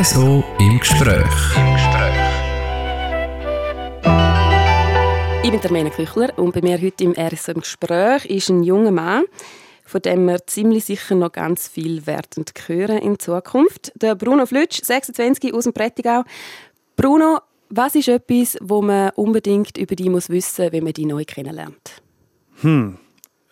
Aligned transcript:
RSO 0.00 0.44
im 0.60 0.78
Gespräch. 0.78 1.56
Im 1.56 1.72
Gespräch. 1.72 2.14
Ich 5.42 5.50
bin 5.50 5.60
der 5.60 5.72
Mena 5.72 5.90
Küchler 5.90 6.38
und 6.38 6.54
bei 6.54 6.62
mir 6.62 6.80
heute 6.80 7.02
im 7.02 7.14
RSO 7.18 7.50
im 7.50 7.60
Gespräch 7.62 8.24
ist 8.26 8.48
ein 8.48 8.62
junger 8.62 8.92
Mann, 8.92 9.24
von 9.84 10.00
dem 10.00 10.26
wir 10.26 10.46
ziemlich 10.46 10.84
sicher 10.84 11.16
noch 11.16 11.32
ganz 11.32 11.66
viel 11.66 12.06
werden 12.06 12.44
hören 12.68 12.98
in 12.98 13.18
Zukunft. 13.18 13.90
Der 13.96 14.14
Bruno 14.14 14.46
Flütsch, 14.46 14.84
26 14.84 15.52
aus 15.52 15.64
dem 15.64 15.72
Prättigau. 15.72 16.22
Bruno, 16.94 17.40
was 17.68 17.96
ist 17.96 18.06
etwas, 18.06 18.56
wo 18.60 18.80
man 18.80 19.10
unbedingt 19.16 19.76
über 19.78 19.96
dich 19.96 20.10
muss 20.10 20.28
wissen 20.28 20.66
muss, 20.66 20.72
wenn 20.72 20.84
man 20.84 20.92
dich 20.92 21.06
neu 21.06 21.24
kennenlernt? 21.24 22.02
Hm. 22.60 22.98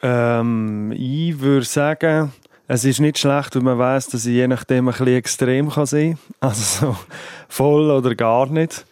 Ähm, 0.00 0.92
ich 0.92 1.40
würde 1.40 1.66
sagen, 1.66 2.32
es 2.68 2.84
ist 2.84 3.00
nicht 3.00 3.18
schlecht, 3.18 3.54
wenn 3.54 3.64
man 3.64 3.78
weiß, 3.78 4.08
dass 4.08 4.26
ich 4.26 4.34
je 4.34 4.48
nachdem 4.48 4.88
ein 4.88 4.92
bisschen 4.92 5.06
extrem 5.08 5.70
kann 5.70 5.86
sein 5.86 6.18
kann. 6.40 6.50
Also 6.50 6.86
so 6.86 6.96
voll 7.48 7.90
oder 7.90 8.14
gar 8.14 8.46
nicht. 8.46 8.84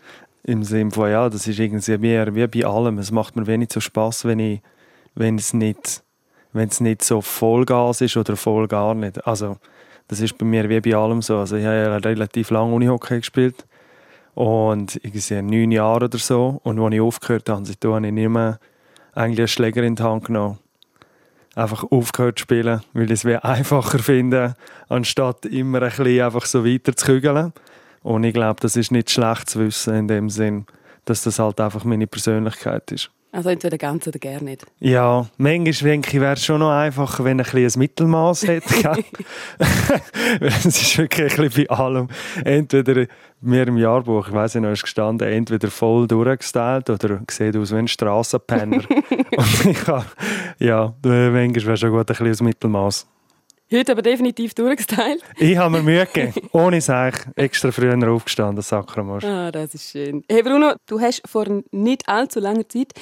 Im 0.44 0.62
Sinne 0.62 0.90
von, 0.90 1.10
ja, 1.10 1.28
das 1.28 1.46
ist 1.46 1.58
irgendwie 1.58 1.98
mehr 1.98 2.34
wie 2.34 2.46
bei 2.46 2.66
allem. 2.66 2.98
Es 2.98 3.10
macht 3.10 3.34
mir 3.34 3.46
wenig 3.46 3.72
so 3.72 3.80
Spass, 3.80 4.24
wenn, 4.24 4.38
ich, 4.38 4.60
wenn, 5.14 5.38
es 5.38 5.54
nicht, 5.54 6.02
wenn 6.52 6.68
es 6.68 6.80
nicht 6.80 7.02
so 7.02 7.20
Vollgas 7.20 8.02
ist 8.02 8.16
oder 8.16 8.36
voll 8.36 8.68
gar 8.68 8.94
nicht. 8.94 9.26
Also, 9.26 9.56
das 10.06 10.20
ist 10.20 10.36
bei 10.36 10.44
mir 10.44 10.68
wie 10.68 10.80
bei 10.80 10.94
allem 10.94 11.22
so. 11.22 11.38
Also, 11.38 11.56
ich 11.56 11.64
habe 11.64 11.76
ja 11.76 11.96
relativ 11.96 12.50
lange 12.50 12.74
Unihockey 12.74 13.18
gespielt. 13.18 13.66
Und 14.34 14.96
irgendwie 14.96 15.42
neun 15.42 15.70
Jahre 15.70 16.04
oder 16.06 16.18
so. 16.18 16.60
Und 16.62 16.78
als 16.78 16.94
ich 16.94 17.00
aufgehört 17.00 17.48
habe, 17.48 17.64
habe 17.64 18.06
ich 18.06 18.12
nicht 18.12 18.28
mehr 18.28 18.58
eigentlich 19.14 19.38
einen 19.38 19.48
Schläger 19.48 19.82
in 19.82 19.94
die 19.96 20.02
Hand 20.02 20.26
genommen 20.26 20.58
einfach 21.54 21.84
aufgehört 21.90 22.38
zu 22.38 22.42
spielen, 22.42 22.80
weil 22.92 23.10
ich 23.10 23.24
es 23.24 23.44
einfacher 23.44 23.98
finde, 23.98 24.54
anstatt 24.88 25.46
immer 25.46 25.82
ein 25.82 25.90
bisschen 25.90 26.22
einfach 26.22 26.46
so 26.46 26.64
weiter 26.64 26.94
zu 26.94 27.06
kügeln. 27.06 27.52
Und 28.02 28.24
ich 28.24 28.34
glaube, 28.34 28.60
das 28.60 28.76
ist 28.76 28.92
nicht 28.92 29.10
schlecht 29.10 29.48
zu 29.48 29.60
wissen 29.60 29.94
in 29.94 30.08
dem 30.08 30.30
Sinn, 30.30 30.66
dass 31.04 31.22
das 31.22 31.38
halt 31.38 31.60
einfach 31.60 31.84
meine 31.84 32.06
Persönlichkeit 32.06 32.92
ist. 32.92 33.10
Also 33.34 33.48
entweder 33.48 33.76
ganz 33.78 34.06
oder 34.06 34.20
gar 34.20 34.40
nicht. 34.40 34.64
Ja, 34.78 35.26
manchmal 35.38 35.90
denke 35.90 36.10
ich, 36.12 36.20
wäre 36.20 36.34
es 36.34 36.44
schon 36.44 36.60
noch 36.60 36.70
einfacher, 36.70 37.24
wenn 37.24 37.40
ein, 37.40 37.46
ein 37.52 37.70
Mittelmaß 37.76 38.46
hätte. 38.46 39.02
es 40.40 40.66
ist 40.66 40.98
wirklich 40.98 41.36
ein 41.36 41.48
bisschen 41.48 41.66
bei 41.66 41.74
allem. 41.76 42.08
Entweder 42.44 43.06
mir 43.40 43.66
im 43.66 43.76
Jahrbuch, 43.76 44.28
ich 44.28 44.32
weiß 44.32 44.54
nicht, 44.54 44.70
ist 44.70 44.84
gestanden, 44.84 45.26
entweder 45.26 45.68
voll 45.68 46.06
durchgestylt 46.06 46.88
oder 46.90 47.22
sieht 47.28 47.56
aus 47.56 47.72
wie 47.72 47.78
ein 47.78 47.88
Strassenpenner. 47.88 48.84
Und 49.36 49.66
ich 49.66 49.84
habe, 49.88 50.06
ja, 50.60 50.94
manchmal 51.02 51.66
wäre 51.66 51.76
schon 51.76 51.90
gut 51.90 52.08
ein 52.08 52.16
bisschen 52.16 52.36
ein 52.38 52.44
Mittelmaß. 52.44 53.08
Heute 53.72 53.92
aber 53.92 54.02
definitiv 54.02 54.54
durchgestylt. 54.54 55.22
Ich 55.38 55.56
habe 55.56 55.70
mir 55.70 55.82
Mühe 55.82 56.06
gegeben. 56.06 56.48
Ohne 56.52 56.80
Sech. 56.80 57.14
Extra 57.34 57.70
früher 57.72 57.96
aufgestanden, 58.10 58.62
Sakramosch. 58.62 59.24
Ah, 59.24 59.50
das 59.50 59.74
ist 59.74 59.90
schön. 59.90 60.22
Hey 60.28 60.42
Bruno, 60.42 60.74
du 60.86 61.00
hast 61.00 61.22
vor 61.26 61.46
nicht 61.70 62.08
allzu 62.08 62.40
langer 62.40 62.68
Zeit 62.68 62.92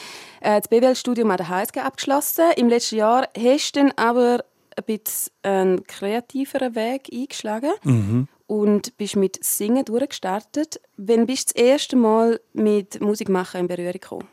äh, 0.41 0.61
das 0.61 0.69
BWL-Studium 0.69 1.31
an 1.31 1.39
der 1.39 1.49
HSG 1.49 1.81
abgeschlossen. 1.81 2.45
Im 2.57 2.69
letzten 2.69 2.97
Jahr 2.97 3.29
hast 3.37 3.73
du 3.73 3.81
dann 3.81 3.93
aber 3.97 4.45
ein 4.77 4.85
bisschen 4.85 5.33
einen 5.43 5.85
kreativeren 5.85 6.75
Weg 6.75 7.09
eingeschlagen 7.13 7.73
mhm. 7.83 8.29
und 8.47 8.97
bist 8.97 9.17
mit 9.17 9.45
Singen 9.45 9.85
durchgestartet. 9.85 10.81
Wann 10.97 11.27
bist 11.27 11.51
du 11.51 11.55
das 11.55 11.65
erste 11.65 11.97
Mal 11.97 12.41
mit 12.53 13.01
Musik 13.01 13.29
machen 13.29 13.61
in 13.63 13.67
Berührung 13.69 13.93
gekommen? 13.93 14.29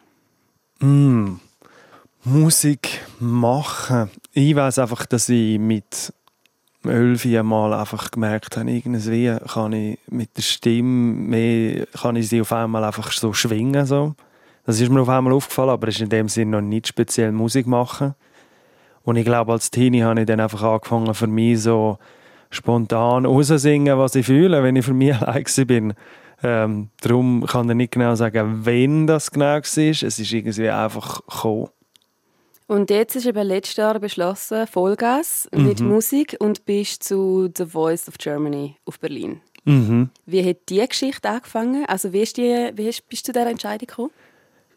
Mm. 0.79 1.39
Musik 2.23 3.01
machen. 3.19 4.09
Ich 4.33 4.53
weiß 4.53 4.79
einfach, 4.79 5.05
dass 5.05 5.29
ich 5.29 5.57
mit 5.57 6.13
elf 6.85 7.25
Mal 7.25 7.73
einfach 7.73 8.11
gemerkt 8.11 8.57
habe, 8.57 8.71
irgendwie 8.71 9.35
kann 9.47 9.73
ich 9.73 9.99
mit 10.09 10.35
der 10.37 10.41
Stimme 10.41 11.13
mehr, 11.13 11.85
kann 11.87 12.15
ich 12.15 12.29
sie 12.29 12.41
auf 12.41 12.53
einmal 12.53 12.83
einfach 12.83 13.11
so 13.11 13.33
schwingen. 13.33 13.85
So. 13.85 14.15
Das 14.65 14.79
ist 14.79 14.89
mir 14.89 15.01
auf 15.01 15.09
einmal 15.09 15.33
aufgefallen, 15.33 15.69
aber 15.69 15.87
es 15.87 15.95
ist 15.95 16.01
in 16.01 16.09
dem 16.09 16.29
Sinne 16.29 16.51
noch 16.51 16.61
nicht 16.61 16.87
speziell 16.87 17.31
Musik 17.31 17.67
machen. 17.67 18.15
Und 19.03 19.15
ich 19.15 19.25
glaube, 19.25 19.51
als 19.51 19.71
Teenie 19.71 20.03
habe 20.03 20.21
ich 20.21 20.25
dann 20.27 20.39
einfach 20.39 20.61
angefangen, 20.63 21.13
für 21.13 21.27
mich 21.27 21.61
so 21.61 21.97
spontan 22.49 23.25
rauszusingen, 23.25 23.97
was 23.97 24.15
ich 24.15 24.25
fühle, 24.25 24.63
wenn 24.63 24.75
ich 24.75 24.85
für 24.85 24.93
mich 24.93 25.15
allein 25.21 25.67
bin. 25.67 25.93
Ähm, 26.41 26.89
darum 27.01 27.45
kann 27.45 27.69
ich 27.69 27.75
nicht 27.75 27.91
genau 27.93 28.15
sagen, 28.15 28.61
wann 28.63 29.07
das 29.07 29.31
genau 29.31 29.45
war. 29.45 29.57
Es 29.57 30.01
ist 30.01 30.31
irgendwie 30.31 30.69
einfach 30.69 31.21
gekommen. 31.27 31.69
Und 32.69 32.91
jetzt 32.91 33.15
ist 33.15 33.25
eben 33.25 33.47
letztes 33.47 33.77
Jahr 33.77 33.97
beschlossen, 33.97 34.67
Vollgas 34.67 35.49
mhm. 35.51 35.65
mit 35.65 35.81
Musik 35.81 36.35
und 36.37 36.65
bist 36.65 37.03
zu 37.03 37.49
The 37.57 37.65
Voice 37.65 38.07
of 38.07 38.19
Germany 38.19 38.75
auf 38.85 38.99
Berlin. 38.99 39.41
Mhm. 39.65 40.11
Wie 40.27 40.47
hat 40.47 40.57
diese 40.69 40.87
Geschichte 40.87 41.27
angefangen? 41.27 41.85
Also 41.87 42.13
wie, 42.13 42.23
die, 42.25 42.69
wie 42.75 42.85
bist 42.85 43.01
du 43.09 43.17
zu 43.17 43.31
dieser 43.31 43.49
Entscheidung 43.49 43.87
gekommen? 43.87 44.11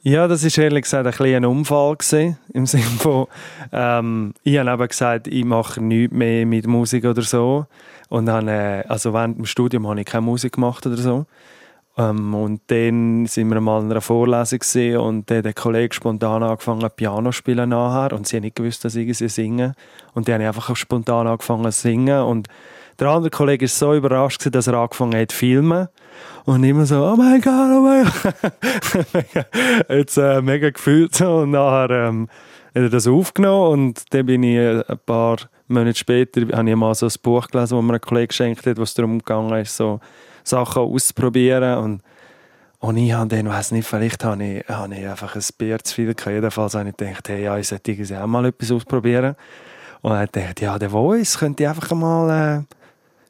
Ja, 0.00 0.26
das 0.26 0.42
war 0.42 0.64
ehrlich 0.64 0.84
gesagt 0.84 1.20
ein, 1.20 1.34
ein 1.34 1.44
Unfall 1.44 1.96
gewesen, 1.96 2.38
im 2.54 2.64
Sinne 2.64 2.84
von, 2.84 3.26
ähm, 3.72 4.32
ich 4.42 4.56
habe 4.56 4.70
eben 4.70 4.88
gesagt, 4.88 5.28
ich 5.28 5.44
mache 5.44 5.82
nichts 5.82 6.14
mehr 6.14 6.46
mit 6.46 6.66
Musik 6.66 7.04
oder 7.04 7.20
so. 7.20 7.66
Und 8.08 8.24
dann, 8.24 8.48
äh, 8.48 8.84
also 8.88 9.12
während 9.12 9.36
dem 9.36 9.44
Studium 9.44 9.86
habe 9.86 10.00
ich 10.00 10.06
keine 10.06 10.22
Musik 10.22 10.54
gemacht 10.54 10.86
oder 10.86 10.96
so. 10.96 11.26
Ähm, 11.98 12.34
und 12.34 12.62
dann 12.68 13.26
sind 13.26 13.48
wir 13.48 13.60
mal 13.60 13.82
in 13.82 13.90
einer 13.90 14.00
Vorlesung 14.00 14.60
und 14.96 15.30
dann 15.30 15.42
der 15.42 15.52
Kollege 15.52 15.94
spontan 15.94 16.42
angefangen 16.42 16.88
Piano 16.96 17.30
zu 17.30 17.32
spielen 17.32 17.68
nachher 17.68 18.16
und 18.16 18.26
sie 18.26 18.36
haben 18.36 18.44
nicht 18.44 18.56
gewusst, 18.56 18.84
dass 18.84 18.94
ich 18.94 19.16
sie 19.18 19.28
singen 19.28 19.74
und 20.14 20.26
die 20.26 20.32
haben 20.32 20.42
einfach 20.42 20.74
spontan 20.74 21.26
angefangen 21.26 21.70
zu 21.70 21.80
singen 21.80 22.22
und 22.22 22.48
der 22.98 23.08
andere 23.08 23.30
Kollege 23.30 23.64
ist 23.64 23.78
so 23.78 23.94
überrascht 23.94 24.38
gewesen, 24.38 24.52
dass 24.52 24.66
er 24.66 24.74
angefangen 24.74 25.20
hat 25.20 25.32
zu 25.32 25.36
filmen 25.36 25.88
und 26.44 26.64
immer 26.64 26.86
so 26.86 27.04
oh 27.04 27.16
mein 27.16 27.40
Gott, 27.40 27.52
oh 27.52 27.82
mein 27.82 28.04
Gott. 28.04 29.46
Jetzt 29.88 30.16
äh, 30.18 30.40
mega 30.42 30.70
gefühlt. 30.70 31.18
Und 31.20 31.50
nachher 31.52 31.90
ähm, 31.90 32.28
hat 32.74 32.82
er 32.82 32.90
das 32.90 33.06
aufgenommen 33.06 33.72
und 33.72 34.14
dann 34.14 34.26
bin 34.26 34.42
ich 34.42 34.56
äh, 34.56 34.84
ein 34.86 34.98
paar 35.04 35.38
Monate 35.68 35.98
später 35.98 36.42
habe 36.56 36.68
ich 36.68 36.76
mal 36.76 36.94
so 36.94 37.06
ein 37.06 37.12
Buch 37.22 37.48
gelesen, 37.48 37.76
das 37.76 37.84
mir 37.84 37.94
ein 37.94 38.00
Kollege 38.00 38.28
geschenkt 38.28 38.66
hat, 38.66 38.78
was 38.78 38.94
darum 38.94 39.18
gegangen 39.18 39.60
ist 39.60 39.76
so 39.76 40.00
Sachen 40.44 40.82
auszuprobieren. 40.82 41.78
Und, 41.78 42.02
und 42.78 42.96
ich 42.96 43.12
habe 43.12 43.28
dann, 43.28 43.48
weiß 43.48 43.72
nicht, 43.72 43.86
vielleicht 43.86 44.24
habe 44.24 44.44
ich, 44.44 44.68
habe 44.68 44.94
ich 44.94 45.06
einfach 45.06 45.34
ein 45.36 45.44
Bier 45.58 45.78
zu 45.78 45.94
viel 45.94 46.14
gehabt. 46.14 46.34
Jedenfalls 46.34 46.74
habe 46.74 46.88
ich 46.88 46.96
gedacht, 46.96 47.28
hey, 47.28 47.44
ja, 47.44 47.58
ich 47.58 47.68
sollte 47.68 48.22
auch 48.22 48.26
mal 48.26 48.46
etwas 48.46 48.70
ausprobieren. 48.70 49.36
Und 50.02 50.10
dann 50.10 50.26
dachte 50.26 50.50
ich, 50.54 50.60
ja, 50.60 50.78
der 50.78 50.90
Voice 50.90 51.38
könnte 51.38 51.62
ich 51.62 51.68
einfach 51.68 51.90
mal, 51.92 52.28
äh, 52.60 52.62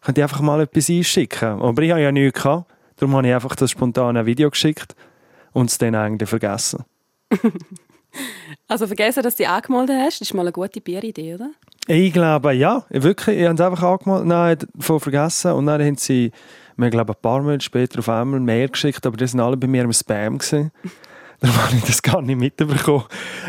könnte 0.05 0.21
ich 0.21 0.23
einfach 0.23 0.41
mal 0.41 0.61
etwas 0.63 0.89
einschicken. 0.89 1.61
Aber 1.61 1.83
ich 1.83 1.91
habe 1.91 2.01
ja 2.01 2.11
nichts 2.11 2.43
gehabt. 2.43 2.71
Darum 2.97 3.17
habe 3.17 3.29
ich 3.29 3.35
einfach 3.35 3.55
das 3.57 3.71
spontane 3.71 4.25
Video 4.27 4.51
geschickt 4.51 4.95
und 5.53 5.71
es 5.71 5.79
dann 5.79 5.95
eigentlich 5.95 6.29
vergessen. 6.29 6.85
also 8.69 8.87
vergessen, 8.87 9.23
dass 9.23 9.37
du 9.37 9.43
dich 9.43 9.49
angemeldet 9.49 9.97
hast, 9.99 10.21
das 10.21 10.29
ist 10.29 10.35
mal 10.35 10.43
eine 10.43 10.53
gute 10.53 10.81
Bieridee, 10.81 11.35
oder? 11.35 11.51
Ich 11.87 12.13
glaube, 12.13 12.53
ja. 12.53 12.85
Wirklich, 12.91 13.39
ich 13.39 13.45
habe 13.45 13.55
es 13.55 13.61
einfach 13.61 13.83
angemeldet, 13.83 14.27
nein, 14.27 14.59
voll 14.79 15.01
vergessen. 15.01 15.53
Und 15.53 15.67
dann 15.67 15.83
haben 15.83 15.97
sie 15.97 16.33
wir 16.77 16.91
glaube 16.91 17.13
ein 17.13 17.21
paar 17.21 17.43
Monate 17.43 17.65
später 17.65 17.99
auf 17.99 18.09
einmal 18.09 18.41
mehr 18.41 18.69
geschickt, 18.69 19.07
aber 19.07 19.17
die 19.17 19.27
sind 19.27 19.41
alle 19.41 19.57
bei 19.57 19.67
mir 19.67 19.85
im 19.85 19.93
Spam. 19.93 20.39
Gewesen. 20.39 20.71
Darum 21.41 21.57
habe 21.57 21.77
ich 21.77 21.85
das 21.85 22.03
gar 22.03 22.23
nicht 22.23 22.39
mitbekommen. 22.39 23.05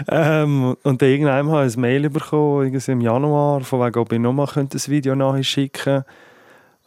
Ähm, 0.09 0.75
und 0.81 1.01
dann 1.01 1.09
irgendwann 1.09 1.51
habe 1.51 1.67
ich 1.67 1.77
ein 1.77 1.81
Mail 1.81 2.09
bekommen, 2.09 2.73
im 2.73 3.01
Januar, 3.01 3.61
von 3.61 3.81
wegen, 3.81 3.99
ob 3.99 4.11
ich 4.11 4.19
nochmal 4.19 4.47
ein 4.55 4.69
Video 4.71 5.15
nachher 5.15 5.43
schicken 5.43 6.03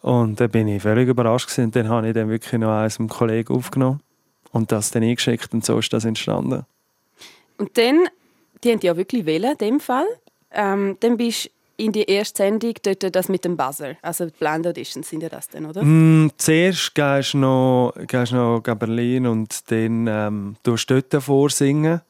Und 0.02 0.41
dann 0.41 0.50
bin 0.50 0.66
ich 0.66 0.82
völlig 0.82 1.08
überrascht 1.08 1.47
gewesen. 1.47 1.66
Und 1.66 1.76
dann 1.76 1.88
habe 1.88 2.08
ich 2.08 2.14
dann 2.14 2.28
wirklich 2.28 2.60
noch 2.60 2.76
eins 2.76 2.98
mit 2.98 3.10
einem 3.10 3.18
Kollegen 3.18 3.54
aufgenommen 3.54 4.00
und 4.50 4.72
das 4.72 4.91
dann 4.91 5.04
eingeschickt 5.04 5.53
und 5.54 5.64
so 5.64 5.78
ist 5.78 5.92
das 5.92 6.04
entstanden. 6.04 6.64
Und 7.58 7.78
dann, 7.78 8.08
die 8.64 8.72
haben 8.72 8.80
ja 8.82 8.97
wirklich 8.97 9.26
wählen 9.26 9.53
in 9.53 9.58
dem 9.58 9.80
Fall. 9.80 10.06
Ähm, 10.50 10.97
dann 11.00 11.16
bist 11.16 11.50
in 11.76 11.92
die 11.92 12.04
erste 12.04 12.42
Sendung 12.42 12.74
dort 12.82 13.14
das 13.14 13.28
mit 13.28 13.44
dem 13.44 13.56
Buzzer, 13.56 13.96
also 14.02 14.26
die 14.26 14.32
Blind 14.38 14.66
Auditions 14.66 15.08
sind 15.08 15.22
ja 15.22 15.28
das 15.28 15.48
dann, 15.48 15.66
oder? 15.66 15.82
Mm, 15.82 16.30
zuerst 16.36 16.94
gehst 16.94 17.34
du 17.34 17.38
noch, 17.38 17.92
noch 18.32 18.60
Berlin 18.60 19.26
und 19.26 19.70
dann 19.70 20.06
ähm, 20.06 20.56
tust 20.62 20.90
du 20.90 21.02
dort 21.02 21.22
vorsingen 21.22 22.00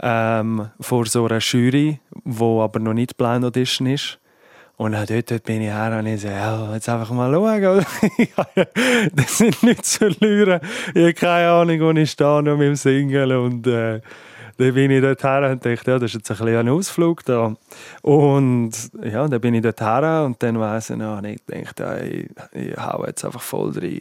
ähm, 0.00 0.70
vor 0.80 1.06
so 1.06 1.26
einer 1.26 1.38
Jury, 1.38 2.00
wo 2.24 2.62
aber 2.62 2.78
noch 2.80 2.94
nicht 2.94 3.16
Blind 3.16 3.44
Audition 3.44 3.86
ist. 3.86 4.18
Und 4.76 4.92
dann 4.92 5.06
dort, 5.06 5.28
dort 5.28 5.42
bin 5.42 5.60
ich 5.60 5.70
her 5.70 5.96
und 5.98 6.06
ich 6.06 6.20
so, 6.20 6.28
ja, 6.28 6.72
jetzt 6.72 6.88
einfach 6.88 7.10
mal 7.10 7.32
schauen. 7.32 7.84
das 9.12 9.38
sind 9.38 9.60
nicht 9.64 9.84
zu 9.84 10.12
verlieren. 10.12 10.60
Ich 10.94 11.02
habe 11.02 11.14
keine 11.14 11.50
Ahnung, 11.50 11.80
wo 11.80 11.90
ich 11.90 12.12
stehe 12.12 12.42
noch 12.44 12.56
mit 12.56 12.68
dem 12.68 12.76
Singen 12.76 13.32
und 13.32 13.66
äh, 13.66 14.00
dann 14.58 14.74
bin 14.74 14.90
ich 14.90 15.00
dort 15.00 15.22
her 15.22 15.50
und 15.50 15.64
dachte, 15.64 15.90
ja, 15.90 15.98
das 15.98 16.14
ist 16.14 16.28
jetzt 16.28 16.40
ein, 16.42 16.48
ein 16.48 16.68
Ausflug 16.68 17.24
da. 17.24 17.54
Und 18.02 18.72
ja, 19.02 19.28
dann 19.28 19.40
bin 19.40 19.54
ich 19.54 19.62
dort 19.62 19.80
her 19.80 20.24
und 20.26 20.42
dann 20.42 20.58
weiss 20.58 20.90
ich 20.90 20.96
noch, 20.96 21.22
ich 21.22 21.40
dachte, 21.46 21.82
ja, 21.82 21.98
ich, 21.98 22.28
ich 22.52 22.76
hau 22.76 23.06
jetzt 23.06 23.24
einfach 23.24 23.40
voll 23.40 23.70
rein 23.78 24.00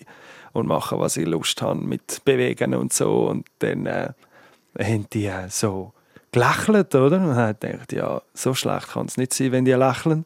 und 0.54 0.68
mache, 0.68 1.00
was 1.00 1.15
ich 1.15 1.27
Lust 1.27 1.62
habe 1.62 1.80
mit 1.80 2.25
Bewegen 2.25 2.74
und 2.74 2.92
so. 2.92 3.27
Und 3.27 3.45
dann 3.59 3.86
äh, 3.86 4.09
haben 4.80 5.06
die 5.13 5.27
äh, 5.27 5.48
so 5.48 5.94
gelächelt, 6.31 6.94
oder? 6.95 7.21
Und 7.21 7.36
dann 7.36 7.56
dachte 7.59 7.95
ja, 7.95 8.21
so 8.33 8.56
schlecht 8.56 8.89
kann 8.89 9.06
es 9.06 9.18
nicht 9.18 9.33
sein, 9.33 9.51
wenn 9.51 9.63
die 9.63 9.74
lächeln. 9.74 10.25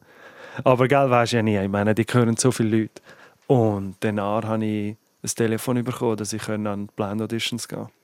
Aber 0.64 0.88
gell, 0.88 1.10
weisst 1.10 1.34
ja 1.34 1.42
nie. 1.42 1.58
Ich 1.58 1.68
meine, 1.68 1.94
die 1.94 2.06
hören 2.10 2.36
so 2.38 2.50
viele 2.52 2.78
Leute. 2.78 3.02
Und 3.48 3.96
danach 4.00 4.44
habe 4.44 4.64
ich 4.64 4.96
ein 5.22 5.28
Telefon 5.28 5.84
bekommen, 5.84 6.16
dass 6.16 6.32
ich 6.32 6.48
an 6.48 6.64
die 6.64 6.92
Blind 6.96 7.20
Auditions 7.20 7.68
gehen 7.68 7.80
konnte. 7.80 8.01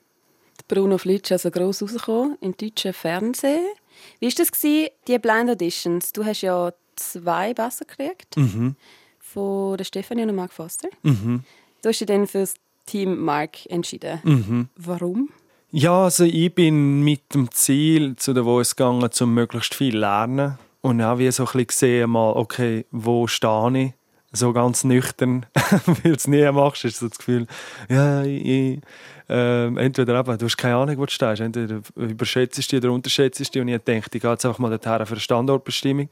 Bruno 0.69 0.97
Flitsch 0.97 1.31
also 1.33 1.51
gross 1.51 1.81
rausgekommen 1.81 2.37
im 2.39 2.55
deutschen 2.55 2.93
Fernsehen. 2.93 3.65
Wie 4.19 4.27
war 4.27 4.33
das, 4.37 4.51
gewesen, 4.51 4.89
die 5.07 5.19
Blind 5.19 5.49
Auditions? 5.49 6.13
Du 6.13 6.23
hast 6.23 6.41
ja 6.41 6.71
zwei 6.95 7.53
Basser 7.53 7.85
gekriegt. 7.85 8.37
Mhm. 8.37 8.75
Von 9.19 9.77
der 9.77 9.83
Stefanie 9.83 10.23
und 10.23 10.35
Mark 10.35 10.53
Foster. 10.53 10.87
Mhm. 11.03 11.43
Du 11.81 11.89
hast 11.89 11.99
dich 11.99 12.07
dann 12.07 12.27
für 12.27 12.39
das 12.39 12.53
Team 12.85 13.19
Mark 13.19 13.65
entschieden. 13.65 14.19
Mhm. 14.23 14.69
Warum? 14.77 15.29
Ja, 15.71 16.05
also 16.05 16.23
ich 16.23 16.53
bin 16.53 17.01
mit 17.03 17.33
dem 17.33 17.51
Ziel 17.51 18.15
zu 18.15 18.33
der 18.33 18.43
Voice 18.43 18.75
gegangen, 18.75 19.07
um 19.19 19.33
möglichst 19.33 19.75
viel 19.75 19.93
zu 19.93 19.99
lernen. 19.99 20.57
Und 20.81 21.01
auch 21.01 21.17
wie 21.17 21.31
so 21.31 21.43
ein 21.43 21.45
bisschen 21.47 21.67
gesehen, 21.67 22.09
mal, 22.11 22.31
okay, 22.31 22.85
wo 22.91 23.27
stehe 23.27 23.77
ich? 23.77 23.93
So 24.31 24.53
ganz 24.53 24.83
nüchtern, 24.83 25.47
weil 25.85 25.95
du 26.03 26.11
es 26.11 26.27
nie 26.27 26.49
machst, 26.51 26.85
ist 26.85 26.99
so 26.99 27.07
das 27.07 27.17
Gefühl, 27.17 27.47
ja, 27.89 28.23
ich, 28.23 28.79
äh, 29.29 29.67
entweder 29.67 30.19
eben, 30.19 30.37
du 30.37 30.45
hast 30.45 30.57
keine 30.57 30.75
Ahnung, 30.75 30.97
wo 30.97 31.05
du 31.05 31.11
stehst, 31.11 31.41
entweder 31.41 31.81
überschätzt 31.95 32.71
du 32.71 32.77
oder 32.77 32.91
unterschätzt 32.91 33.53
du 33.53 33.61
und 33.61 33.67
ich 33.67 33.81
denke, 33.81 34.09
ich 34.11 34.21
gehe 34.21 34.31
jetzt 34.31 34.45
einfach 34.45 34.59
mal 34.59 34.69
dorthin 34.69 35.05
für 35.05 35.13
eine 35.13 35.19
Standortbestimmung 35.19 36.09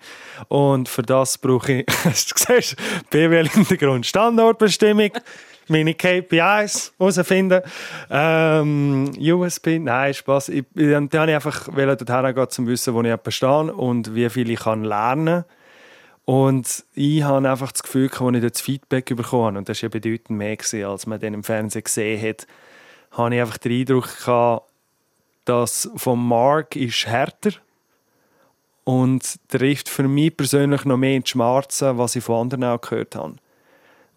und 0.48 0.90
für 0.90 1.04
das 1.04 1.38
brauche 1.38 1.74
ich, 1.74 1.86
hast 2.06 2.32
du 2.32 2.36
gesehen, 2.36 2.78
BWL-Hintergrund, 3.10 4.06
Standortbestimmung, 4.06 5.12
meine 5.68 5.94
KPIs 5.94 6.94
herausfinden. 6.98 7.62
Ähm, 8.10 9.12
USB, 9.20 9.80
nein, 9.80 10.14
Spaß. 10.14 10.50
Ich, 10.50 10.64
dann 10.74 11.10
habe 11.14 11.32
ich 11.32 11.36
einfach 11.36 11.68
dorthin 11.76 12.34
gehen, 12.34 12.44
um 12.44 12.50
zu 12.50 12.68
wissen, 12.68 12.94
wo 12.94 13.02
ich 13.02 13.12
stehe 13.32 13.72
und 13.72 14.16
wie 14.16 14.30
viel 14.30 14.50
ich 14.50 14.60
kann 14.60 14.84
lernen 14.84 15.44
kann. 15.44 15.57
Und 16.28 16.84
ich 16.94 17.24
habe 17.24 17.50
einfach 17.50 17.72
das 17.72 17.84
Gefühl, 17.84 18.12
als 18.12 18.36
ich 18.36 18.52
das 18.52 18.60
Feedback 18.60 19.16
bekommen 19.16 19.46
habe, 19.46 19.58
und 19.60 19.70
das 19.70 19.82
war 19.82 19.88
ja 19.88 19.92
bedeutend 19.92 20.38
mehr, 20.38 20.58
gewesen, 20.58 20.84
als 20.84 21.08
man 21.08 21.22
den 21.22 21.34
im 21.34 21.42
Fernsehen 21.42 21.86
gesehen 21.86 22.22
hat, 22.22 22.46
habe 23.12 23.34
ich 23.34 23.40
einfach 23.40 23.58
den 23.58 23.72
Eindruck 23.72 24.10
gehabt, 24.18 24.70
dass 25.46 25.90
von 25.96 26.20
Mark 26.20 26.76
ist 26.76 27.08
härter 27.08 27.52
und 28.84 29.40
trifft 29.48 29.88
für 29.88 30.06
mich 30.10 30.36
persönlich 30.36 30.84
noch 30.84 30.98
mehr 30.98 31.16
in 31.16 31.24
die 31.24 31.30
Schmerzen, 31.30 31.98
was 31.98 32.18
ich 32.18 32.26
von 32.26 32.42
anderen 32.42 32.66
auch 32.66 32.82
gehört 32.82 33.16
habe. 33.16 33.38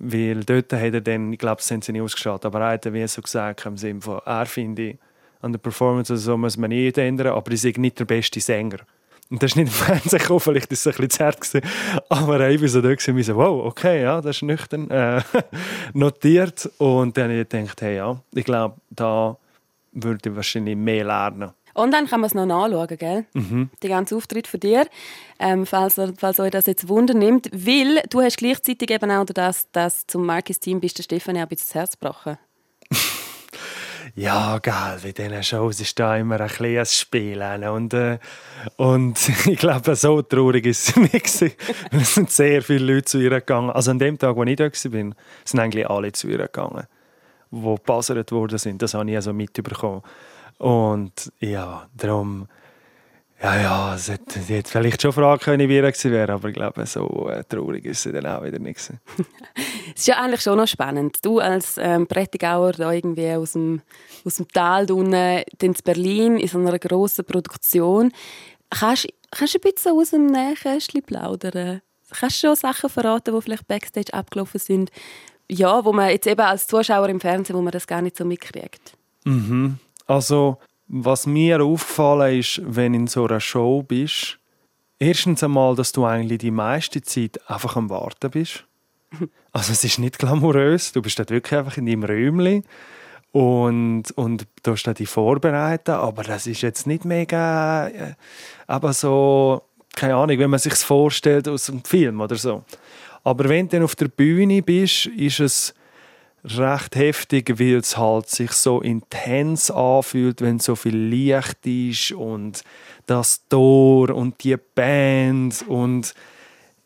Weil 0.01 0.43
dort 0.43 0.73
hat 0.73 0.93
er 0.93 1.01
dann, 1.01 1.33
ich 1.33 1.39
glaube, 1.39 1.62
haben 1.62 1.81
sie 1.81 1.93
nicht 1.93 2.03
ausgestrahlt, 2.03 2.45
aber 2.45 2.61
er 2.62 2.73
hat 2.73 2.93
wie 2.93 3.07
so 3.07 3.23
gesagt, 3.23 3.65
im 3.67 3.77
Sinne 3.77 4.01
von, 4.01 4.21
er 4.25 4.47
finde, 4.47 4.99
an 5.43 5.53
der 5.53 5.61
Performance 5.61 6.17
so 6.17 6.37
muss 6.37 6.57
man 6.57 6.71
nicht 6.71 6.99
ändern, 6.99 7.35
aber 7.35 7.53
ich 7.53 7.62
bin 7.62 7.83
nicht 7.83 8.01
der 8.01 8.05
beste 8.05 8.41
Sänger. 8.41 8.79
Und 9.31 9.43
das 9.43 9.53
ist 9.53 9.56
nicht 9.56 9.69
im 9.69 9.73
Fernsehen 9.73 10.19
gekommen, 10.19 10.41
vielleicht 10.41 10.73
ist 10.73 10.81
es 10.81 10.87
ein 10.88 10.91
bisschen 10.91 11.11
zu 11.11 11.25
hart 11.25 11.41
gewesen. 11.41 11.61
Aber 12.09 12.50
ich 12.50 12.61
war 12.61 12.69
so 12.69 12.81
da 12.81 12.88
und 12.88 13.23
so, 13.23 13.37
wow, 13.37 13.67
okay, 13.67 14.03
ja, 14.03 14.21
das 14.21 14.37
ist 14.37 14.43
nüchtern 14.43 14.91
äh, 14.91 15.23
notiert. 15.94 16.69
Und 16.79 17.17
dann 17.17 17.31
habe 17.31 17.41
ich 17.41 17.49
gedacht, 17.49 17.81
hey, 17.81 17.97
ja, 17.97 18.21
ich 18.35 18.44
glaube, 18.44 18.77
da 18.91 19.37
würde 19.93 20.31
ich 20.31 20.37
wahrscheinlich 20.37 20.77
mehr 20.77 21.05
lernen. 21.05 21.53
Und 21.75 21.93
dann 21.93 22.09
kann 22.09 22.21
man 22.21 22.27
es 22.27 22.35
noch 22.35 22.47
nachschauen, 22.47 22.99
gell? 22.99 23.27
Mhm. 23.32 23.71
Der 23.82 23.91
ganze 23.91 24.17
Auftritt 24.17 24.49
von 24.49 24.59
dir, 24.59 24.87
ähm, 25.38 25.65
falls, 25.65 26.00
falls 26.19 26.41
euch 26.41 26.50
das 26.50 26.67
jetzt 26.67 26.88
Wunder 26.88 27.15
nimmt. 27.15 27.49
Weil 27.53 28.03
du 28.11 28.21
hast 28.21 28.38
gleichzeitig 28.38 28.91
eben 28.91 29.11
auch 29.11 29.25
das, 29.25 29.71
dass 29.71 30.06
zum 30.09 30.26
Markis-Team 30.26 30.81
bist, 30.81 30.99
der 30.99 31.05
Stefan 31.05 31.37
ja 31.37 31.43
ein 31.43 31.49
bisschen 31.49 31.67
das 31.69 31.75
Herz 31.75 31.99
gebrochen. 31.99 32.37
Ja, 34.15 34.59
geil, 34.59 34.99
bei 35.03 35.12
diesen 35.12 35.43
Shows 35.43 35.81
ist 35.81 35.99
da 35.99 36.17
immer 36.17 36.41
ein 36.41 36.49
bisschen 36.49 36.87
Spielen. 36.87 37.65
Und, 37.65 37.95
äh, 37.95 38.19
und 38.77 39.19
ich 39.47 39.59
glaube, 39.59 39.95
so 39.97 40.23
traurig 40.23 40.67
ist 40.67 40.89
es 40.89 40.97
nicht. 41.41 41.57
es 41.93 42.15
sind 42.15 42.31
sehr 42.31 42.62
viele 42.62 42.95
Leute 42.95 43.05
zu 43.05 43.19
ihr 43.19 43.31
gegangen. 43.31 43.71
Also 43.71 43.91
an 43.91 43.99
dem 43.99 44.19
Tag, 44.19 44.37
wo 44.37 44.45
ich 44.45 44.57
da 44.57 44.65
war, 44.65 44.73
sind 44.73 45.15
eigentlich 45.55 45.89
alle 45.89 46.12
zu 46.12 46.29
ihr 46.29 46.39
gegangen, 46.39 46.87
die 47.51 47.62
gepassert 47.62 48.33
worden 48.33 48.59
sind. 48.59 48.83
Das 48.83 48.95
habe 48.95 49.11
ich 49.11 49.17
also 49.17 49.33
mitbekommen. 49.33 50.03
Und 50.59 51.33
ja, 51.41 51.89
darum 51.95 52.47
ja, 53.42 53.58
ja, 53.58 53.94
es 53.94 54.08
hätte, 54.08 54.40
sie 54.40 54.56
hätte 54.56 54.70
vielleicht 54.70 55.00
schon 55.00 55.12
fragen 55.12 55.40
können, 55.40 55.69
wie 55.69 55.78
er 55.78 55.90
gewesen 55.90 56.12
wäre, 56.12 56.32
aber 56.32 56.48
ich 56.48 56.54
glaube, 56.54 56.84
so 56.84 57.28
äh, 57.31 57.42
traurig 57.44 57.87
ist 57.87 58.02
sie 58.02 58.12
dann 58.12 58.26
auch 58.26 58.44
wieder 58.44 58.58
nicht. 58.58 58.78
es 58.78 58.92
ist 59.96 60.06
ja 60.08 60.20
eigentlich 60.20 60.42
schon 60.42 60.58
noch 60.58 60.69
spannend. 60.69 61.25
Du 61.25 61.38
als 61.38 61.78
ähm, 61.78 62.06
Prättigauer 62.06 62.72
da 62.72 62.92
irgendwie 62.92 63.32
aus 63.32 63.52
dem, 63.52 63.81
aus 64.26 64.37
dem 64.37 64.48
Tal 64.48 64.90
unten, 64.92 65.42
in 65.62 65.75
Berlin 65.82 66.37
in 66.37 66.48
so 66.48 66.58
einer 66.58 66.78
grossen 66.78 67.25
Produktion. 67.25 68.12
Kannst, 68.69 69.08
kannst 69.31 69.54
du 69.54 69.58
ein 69.58 69.72
bisschen 69.72 69.92
aus 69.92 70.10
dem 70.10 70.26
Nähkästchen 70.26 71.02
plaudern? 71.02 71.81
Kannst 72.10 72.42
du 72.42 72.48
schon 72.48 72.56
Sachen 72.56 72.90
verraten, 72.90 73.34
die 73.34 73.40
vielleicht 73.40 73.66
Backstage 73.66 74.12
abgelaufen 74.12 74.60
sind? 74.60 74.90
Ja, 75.48 75.82
wo 75.84 75.94
man 75.94 76.10
jetzt 76.10 76.26
eben 76.26 76.40
als 76.42 76.66
Zuschauer 76.66 77.08
im 77.08 77.20
Fernsehen, 77.20 77.56
wo 77.56 77.62
man 77.62 77.72
das 77.72 77.87
gar 77.87 78.02
nicht 78.02 78.19
so 78.19 78.25
mitkriegt. 78.26 78.92
Mhm. 79.25 79.78
Also 80.06 80.58
was 80.92 81.26
mir 81.26 81.62
aufgefallen 81.62 82.40
ist, 82.40 82.60
wenn 82.64 82.92
du 82.92 82.98
in 83.00 83.06
so 83.06 83.26
einer 83.26 83.40
Show 83.40 83.82
bist, 83.82 84.38
erstens 84.98 85.42
einmal, 85.42 85.76
dass 85.76 85.92
du 85.92 86.04
eigentlich 86.04 86.38
die 86.38 86.50
meiste 86.50 87.00
Zeit 87.00 87.40
einfach 87.48 87.76
am 87.76 87.88
Warten 87.90 88.31
bist. 88.31 88.64
Also 89.52 89.72
es 89.72 89.82
ist 89.82 89.98
nicht 89.98 90.20
glamourös, 90.20 90.92
du 90.92 91.02
bist 91.02 91.19
dort 91.19 91.32
wirklich 91.32 91.58
einfach 91.58 91.76
in 91.76 91.87
deinem 91.87 92.04
Räumchen 92.04 92.62
und, 93.32 94.04
und 94.12 94.46
du 94.62 94.70
hast 94.70 94.84
dich 94.96 95.08
vorbereiten, 95.08 95.90
aber 95.90 96.22
das 96.22 96.46
ist 96.46 96.62
jetzt 96.62 96.87
nicht 96.87 97.04
mega, 97.04 97.88
äh, 97.88 98.14
aber 98.69 98.92
so, 98.92 99.62
keine 99.96 100.14
Ahnung, 100.14 100.38
wenn 100.38 100.50
man 100.50 100.60
sich 100.60 100.75
vorstellt 100.75 101.48
aus 101.48 101.69
einem 101.69 101.82
Film 101.82 102.20
oder 102.20 102.37
so. 102.37 102.62
Aber 103.25 103.48
wenn 103.48 103.66
du 103.66 103.76
dann 103.76 103.82
auf 103.82 103.96
der 103.96 104.06
Bühne 104.06 104.62
bist, 104.62 105.06
ist 105.06 105.40
es 105.40 105.75
recht 106.44 106.96
heftig, 106.96 107.58
weil 107.58 107.76
es 107.76 107.96
halt 107.96 108.28
sich 108.28 108.52
so 108.52 108.81
intens 108.81 109.70
anfühlt, 109.70 110.40
wenn 110.40 110.58
so 110.58 110.75
viel 110.75 110.96
Licht 110.96 111.66
ist 111.66 112.12
und 112.12 112.62
das 113.06 113.46
Tor 113.48 114.10
und 114.10 114.42
die 114.42 114.56
Band 114.56 115.64
und 115.69 116.14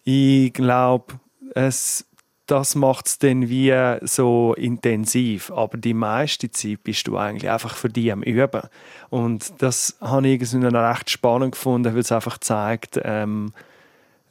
ich 0.05 0.53
glaube, 0.53 1.21
es 1.55 2.07
das 2.47 2.75
macht 2.75 3.07
es 3.07 3.19
dann 3.19 3.49
wie 3.49 3.73
so 4.03 4.55
intensiv. 4.55 5.51
Aber 5.51 5.79
die 5.79 5.95
meiste 5.95 6.51
Zeit 6.51 6.85
bist 6.85 7.07
du 7.07 7.17
eigentlich 7.17 7.51
einfach 7.51 7.75
für 7.75 7.89
die 7.89 8.13
am 8.13 8.23
Üben. 8.23 8.63
Und 9.09 9.55
das 9.63 9.97
habe 10.01 10.29
ich 10.29 10.43
irgendwie 10.43 10.77
recht 10.77 11.11
spannend 11.11 11.53
gefunden, 11.53 11.95
weil 11.95 12.01
es 12.01 12.13
einfach 12.13 12.39
zeigt, 12.39 13.01
ähm, 13.03 13.53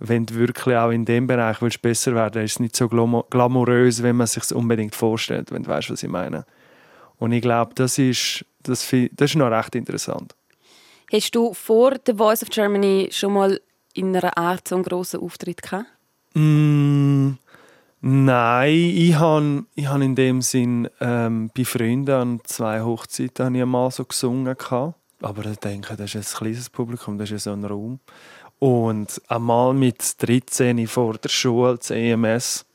wenn 0.06 0.26
du 0.26 0.36
wirklich 0.36 0.76
auch 0.76 0.90
in 0.90 1.06
dem 1.06 1.28
Bereich 1.28 1.62
willst 1.62 1.82
besser 1.82 2.14
werden 2.14 2.44
ist 2.44 2.54
es 2.54 2.60
nicht 2.60 2.76
so 2.76 2.90
glamourös, 2.90 4.04
wenn 4.04 4.18
man 4.18 4.28
sich 4.28 4.44
es 4.44 4.52
unbedingt 4.52 4.96
vorstellt, 4.96 5.52
wenn 5.52 5.64
du 5.64 5.70
weißt, 5.70 5.90
was 5.90 6.04
ich 6.04 6.10
meine. 6.10 6.46
Und 7.20 7.32
ich 7.32 7.42
glaube, 7.42 7.72
das 7.76 7.98
ist, 7.98 8.46
das, 8.64 8.86
das 9.14 9.32
ist 9.32 9.36
noch 9.36 9.50
recht 9.50 9.76
interessant. 9.76 10.36
Hast 11.12 11.34
du 11.34 11.54
vor 11.54 11.94
The 12.06 12.16
Voice 12.16 12.44
of 12.44 12.50
Germany 12.50 13.10
schon 13.12 13.34
mal 13.34 13.62
in 13.94 14.16
einer 14.16 14.38
Art 14.38 14.68
so 14.68 14.76
einen 14.76 14.84
grossen 14.84 15.22
Auftritt 15.22 15.62
gehabt? 15.62 15.86
Mm, 16.34 17.34
nein, 18.02 18.74
ich 18.74 19.16
habe 19.16 19.66
ich 19.76 19.88
hab 19.88 20.02
in 20.02 20.16
dem 20.16 20.42
Sinn 20.42 20.90
ähm, 21.00 21.50
bei 21.56 21.64
Freunden 21.64 22.12
an 22.12 22.42
zwei 22.44 22.82
Hochzeiten 22.82 23.56
ich 23.56 23.66
mal 23.66 23.90
so 23.90 24.04
gesungen. 24.04 24.58
Gehabt. 24.58 24.96
Aber 25.22 25.46
ich 25.46 25.60
denke, 25.60 25.96
das 25.96 26.14
ist 26.14 26.36
ein 26.36 26.38
kleines 26.40 26.70
Publikum, 26.70 27.18
das 27.18 27.32
ist 27.32 27.44
so 27.44 27.54
ein 27.54 27.64
Raum. 27.64 28.02
Und 28.64 29.22
einmal 29.28 29.74
mit 29.74 30.24
13 30.26 30.88
vor 30.88 31.16
der 31.16 31.28
Schule, 31.28 31.76
das 31.76 31.90
EMS, 31.90 32.66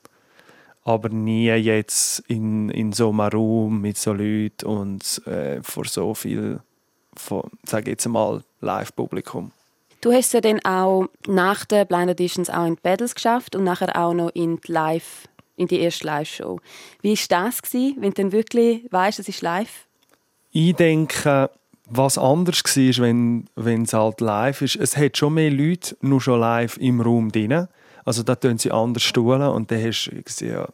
aber 0.85 1.09
nie 1.09 1.47
jetzt 1.47 2.18
in, 2.28 2.68
in 2.68 2.92
so 2.92 3.09
einem 3.09 3.21
Raum 3.21 3.80
mit 3.80 3.97
so 3.97 4.12
Leuten 4.12 4.66
und 4.66 5.26
äh, 5.26 5.62
vor 5.62 5.87
so 5.87 6.12
viel, 6.12 6.61
sage 7.64 7.92
jetzt 7.92 8.07
mal, 8.07 8.45
Live-Publikum. 8.61 9.50
Du 10.02 10.12
hast 10.12 10.35
ja 10.35 10.42
dann 10.42 10.62
auch 10.62 11.07
nach 11.26 11.64
den 11.64 11.87
Blind 11.87 12.11
Auditions 12.11 12.50
auch 12.50 12.66
in 12.66 12.75
die 12.75 12.83
Battles 12.83 13.14
geschafft 13.14 13.57
und 13.57 13.64
nachher 13.64 13.99
auch 13.99 14.12
noch 14.12 14.28
in 14.35 14.61
die 14.61 14.71
Live, 14.71 15.26
in 15.57 15.68
die 15.68 15.80
erste 15.80 16.07
Live-Show. 16.07 16.61
Wie 17.00 17.16
war 17.16 17.45
das, 17.47 17.62
gewesen, 17.62 17.97
wenn 18.00 18.11
du 18.11 18.25
dann 18.25 18.33
wirklich 18.33 18.83
weißt, 18.90 19.21
es 19.21 19.28
ist 19.30 19.40
live? 19.40 19.87
Ich 20.50 20.75
denke, 20.76 21.49
was 21.90 22.18
anders 22.18 22.62
war, 22.64 23.04
wenn, 23.04 23.47
wenn 23.57 23.83
es 23.83 23.92
halt 23.92 24.21
live 24.21 24.62
ist, 24.62 24.76
es 24.76 24.97
hat 24.97 25.16
schon 25.16 25.35
mehr 25.35 25.50
Leute 25.50 25.97
nur 26.00 26.21
schon 26.21 26.40
live 26.40 26.76
im 26.78 27.00
Raum 27.00 27.33
drin. 27.33 27.68
Also 28.04 28.23
da 28.23 28.35
tun 28.35 28.59
sie 28.59 28.71
anders 28.71 29.02
stuhlen 29.02 29.49
und 29.49 29.71
dann 29.71 29.83
hast 29.85 30.11
du 30.40 30.47
ja, 30.47 30.68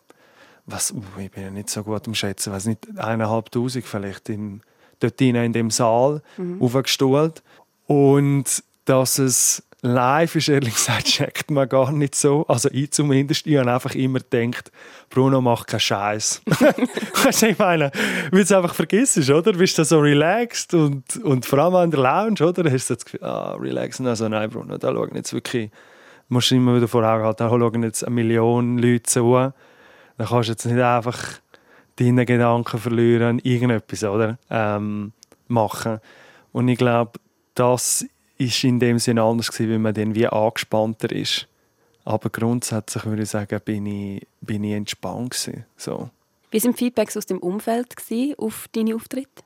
was, 0.67 0.93
uh, 0.93 1.03
ich 1.19 1.31
bin 1.31 1.45
ja 1.45 1.51
nicht 1.51 1.71
so 1.71 1.83
gut 1.83 2.07
am 2.07 2.15
Schätzen, 2.15 2.53
weiß 2.53 2.67
nicht, 2.67 2.87
eineinhalbtausend 2.97 3.85
vielleicht 3.85 4.29
in, 4.29 4.61
dort 5.01 5.21
drin 5.21 5.37
in 5.37 5.53
dem 5.53 5.71
Saal 5.71 6.23
mhm. 6.37 6.63
aufgestuhlt. 6.63 7.43
Und 7.87 8.63
dass 8.85 9.19
es 9.19 9.63
live 9.85 10.35
ist, 10.37 10.49
ehrlich 10.49 10.75
gesagt, 10.75 11.05
checkt 11.05 11.51
man 11.51 11.69
gar 11.69 11.93
nicht 11.93 12.15
so. 12.15 12.47
Also 12.49 12.71
ich 12.73 12.91
zumindest. 12.91 13.47
Ich 13.47 13.57
habe 13.57 13.71
einfach 13.73 13.95
immer 13.95 14.21
gedacht, 14.21 14.73
Bruno 15.11 15.41
macht 15.41 15.69
keinen 15.69 15.81
Scheiß. 15.81 16.43
weißt 17.25 17.43
du, 17.43 17.47
ich 17.49 17.59
meine, 17.59 17.91
weil 18.31 18.31
du 18.31 18.39
es 18.39 18.53
einfach 18.53 18.75
vergisst, 18.75 19.19
oder? 19.31 19.53
Du 19.53 19.59
bist 19.59 19.79
da 19.79 19.85
so 19.85 20.01
relaxed 20.01 20.75
und, 20.75 21.17
und 21.23 21.45
vor 21.45 21.59
allem 21.59 21.85
in 21.85 21.91
der 21.91 22.01
Lounge, 22.01 22.47
oder? 22.47 22.71
Hast 22.71 22.89
du 22.89 22.95
das 22.95 23.05
Gefühl, 23.05 23.23
ah, 23.23 23.55
relaxen. 23.55 24.07
Also 24.07 24.29
nein, 24.29 24.49
Bruno, 24.49 24.79
da 24.79 24.93
schauen 24.93 25.15
jetzt 25.15 25.33
wirklich, 25.35 25.71
musst 26.29 26.51
du 26.51 26.57
immer 26.57 26.77
wieder 26.77 26.89
vor 26.89 27.05
Augen 27.05 27.25
halten, 27.25 27.43
da 27.43 27.49
schauen 27.49 27.83
jetzt 27.83 28.05
eine 28.05 28.15
Million 28.15 28.79
Leute 28.79 29.03
zu. 29.03 29.35
dann 29.35 29.53
kannst 30.27 30.49
du 30.49 30.53
jetzt 30.53 30.65
nicht 30.65 30.81
einfach 30.81 31.19
deine 31.97 32.25
Gedanken 32.25 32.79
verlieren 32.79 33.29
an 33.29 33.39
irgendetwas, 33.41 34.03
oder? 34.03 34.39
Ähm, 34.51 35.13
machen. 35.47 36.01
Und 36.53 36.69
ich 36.69 36.79
glaube, 36.79 37.21
das 37.55 38.05
ist 38.39 38.65
in 38.65 38.81
dem 38.81 38.99
Sinne 38.99 39.23
anders 39.23 39.51
gewesen, 39.51 39.71
weil 39.71 39.79
man 39.79 39.95
dann 39.95 40.15
wie 40.15 40.27
angespannter 40.27 41.11
ist. 41.13 41.47
Aber 42.05 42.29
grundsätzlich 42.31 43.05
würde 43.07 43.23
ich 43.23 43.31
sagen, 43.31 43.61
bin 43.65 43.87
ich, 43.87 44.27
bin 44.41 44.65
ich 44.65 44.73
entspannt 44.73 45.31
gewesen, 45.31 45.65
so. 45.77 46.11
Wie 46.51 46.63
waren 46.63 46.75
Feedbacks 46.75 47.17
aus 47.17 47.27
dem 47.27 47.39
Umfeld 47.39 47.97
auf 48.37 48.69
deine 48.73 48.95
Auftritte? 48.95 49.43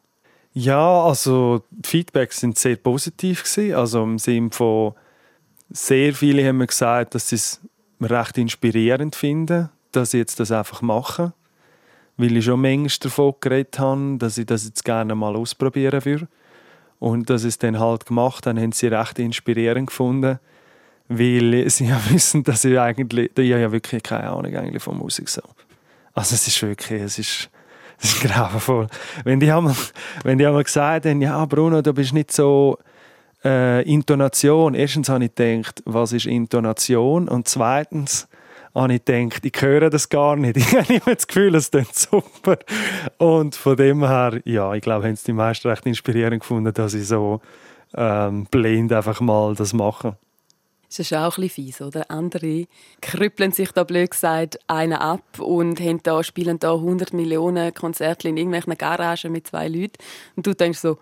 Ja, 0.52 1.04
also 1.04 1.62
die 1.70 1.88
Feedbacks 1.88 2.40
sind 2.40 2.58
sehr 2.58 2.76
positiv 2.76 3.44
gewesen. 3.44 3.74
Also 3.74 4.02
im 4.02 4.18
Sinne 4.18 4.50
von 4.50 4.94
sehr 5.70 6.12
viele 6.14 6.46
haben 6.46 6.58
mir 6.58 6.66
gesagt, 6.66 7.14
dass 7.14 7.28
sie 7.28 7.36
es 7.36 7.60
recht 8.00 8.38
inspirierend 8.38 9.16
finden, 9.16 9.70
dass 9.92 10.14
ich 10.14 10.18
jetzt 10.18 10.40
das 10.40 10.50
einfach 10.50 10.82
mache, 10.82 11.32
weil 12.16 12.36
ich 12.36 12.44
schon 12.44 12.60
manchmal 12.60 12.98
davon 13.00 13.34
geredet 13.40 13.78
habe, 13.78 14.16
dass 14.18 14.36
ich 14.38 14.46
das 14.46 14.64
jetzt 14.64 14.84
gerne 14.84 15.14
mal 15.14 15.36
ausprobieren 15.36 16.04
würde. 16.04 16.28
Und 16.98 17.30
ich 17.30 17.44
es 17.44 17.58
dann 17.58 17.78
halt 17.78 18.06
gemacht 18.06 18.46
habe, 18.46 18.60
haben 18.60 18.72
sie 18.72 18.88
recht 18.88 19.18
inspirierend 19.18 19.88
gefunden, 19.88 20.38
weil 21.08 21.68
sie 21.70 21.86
ja 21.86 22.00
wissen, 22.10 22.42
dass 22.42 22.64
ich 22.64 22.78
eigentlich, 22.78 23.30
ich 23.36 23.52
habe 23.52 23.62
ja 23.62 23.72
wirklich 23.72 24.02
keine 24.02 24.30
Ahnung 24.30 24.54
eigentlich 24.56 24.82
von 24.82 24.98
Musik 24.98 25.28
so. 25.28 25.42
Also 26.14 26.34
es 26.34 26.46
ist 26.48 26.60
wirklich, 26.62 27.02
es 27.02 27.18
ist, 27.18 27.50
es 28.00 28.14
ist 28.14 28.20
grauenvoll. 28.22 28.88
Wenn 29.24 29.40
die 29.40 29.52
haben, 29.52 29.74
wenn 30.24 30.38
die 30.38 30.46
haben 30.46 30.62
gesagt 30.62 31.06
haben, 31.06 31.22
ja 31.22 31.44
Bruno, 31.44 31.82
du 31.82 31.92
bist 31.92 32.12
nicht 32.12 32.32
so 32.32 32.78
äh, 33.44 33.82
Intonation. 33.82 34.74
Erstens 34.74 35.08
habe 35.08 35.24
ich 35.24 35.34
gedacht, 35.34 35.82
was 35.84 36.12
ist 36.12 36.26
Intonation? 36.26 37.28
Und 37.28 37.48
zweitens 37.48 38.28
habe 38.82 38.94
ich 38.94 39.04
gedacht, 39.04 39.44
ich 39.44 39.62
höre 39.62 39.90
das 39.90 40.08
gar 40.08 40.36
nicht. 40.36 40.56
Ich 40.56 40.74
habe 40.74 40.94
immer 40.94 41.14
das 41.14 41.26
Gefühl, 41.26 41.54
es 41.54 41.70
klingt 41.70 41.94
super. 41.94 42.58
Und 43.18 43.54
von 43.54 43.76
dem 43.76 44.06
her, 44.06 44.40
ja, 44.44 44.74
ich 44.74 44.82
glaube, 44.82 45.06
haben 45.06 45.14
es 45.14 45.24
die 45.24 45.32
meisten 45.32 45.68
recht 45.68 45.86
inspirierend 45.86 46.40
gefunden, 46.40 46.72
dass 46.72 46.94
ich 46.94 47.06
so 47.06 47.40
ähm, 47.94 48.46
blind 48.50 48.92
einfach 48.92 49.20
mal 49.20 49.54
das 49.54 49.72
mache. 49.72 50.16
Das 50.88 51.00
ist 51.00 51.12
auch 51.12 51.36
ein 51.36 51.48
fies, 51.50 51.82
oder? 51.82 52.10
Andere 52.10 52.66
krüppeln 53.02 53.52
sich 53.52 53.72
da 53.72 53.84
blöd 53.84 54.10
gesagt 54.10 54.58
einen 54.68 54.94
ab 54.94 55.38
und 55.38 55.80
haben 55.80 56.02
da, 56.02 56.24
spielen 56.24 56.58
da 56.58 56.72
100 56.72 57.12
Millionen 57.12 57.74
Konzerte 57.74 58.28
in 58.28 58.38
irgendwelchen 58.38 58.76
Garagen 58.78 59.32
mit 59.32 59.46
zwei 59.46 59.68
Leuten. 59.68 59.98
Und 60.34 60.46
du 60.46 60.54
denkst 60.54 60.78
so, 60.78 60.98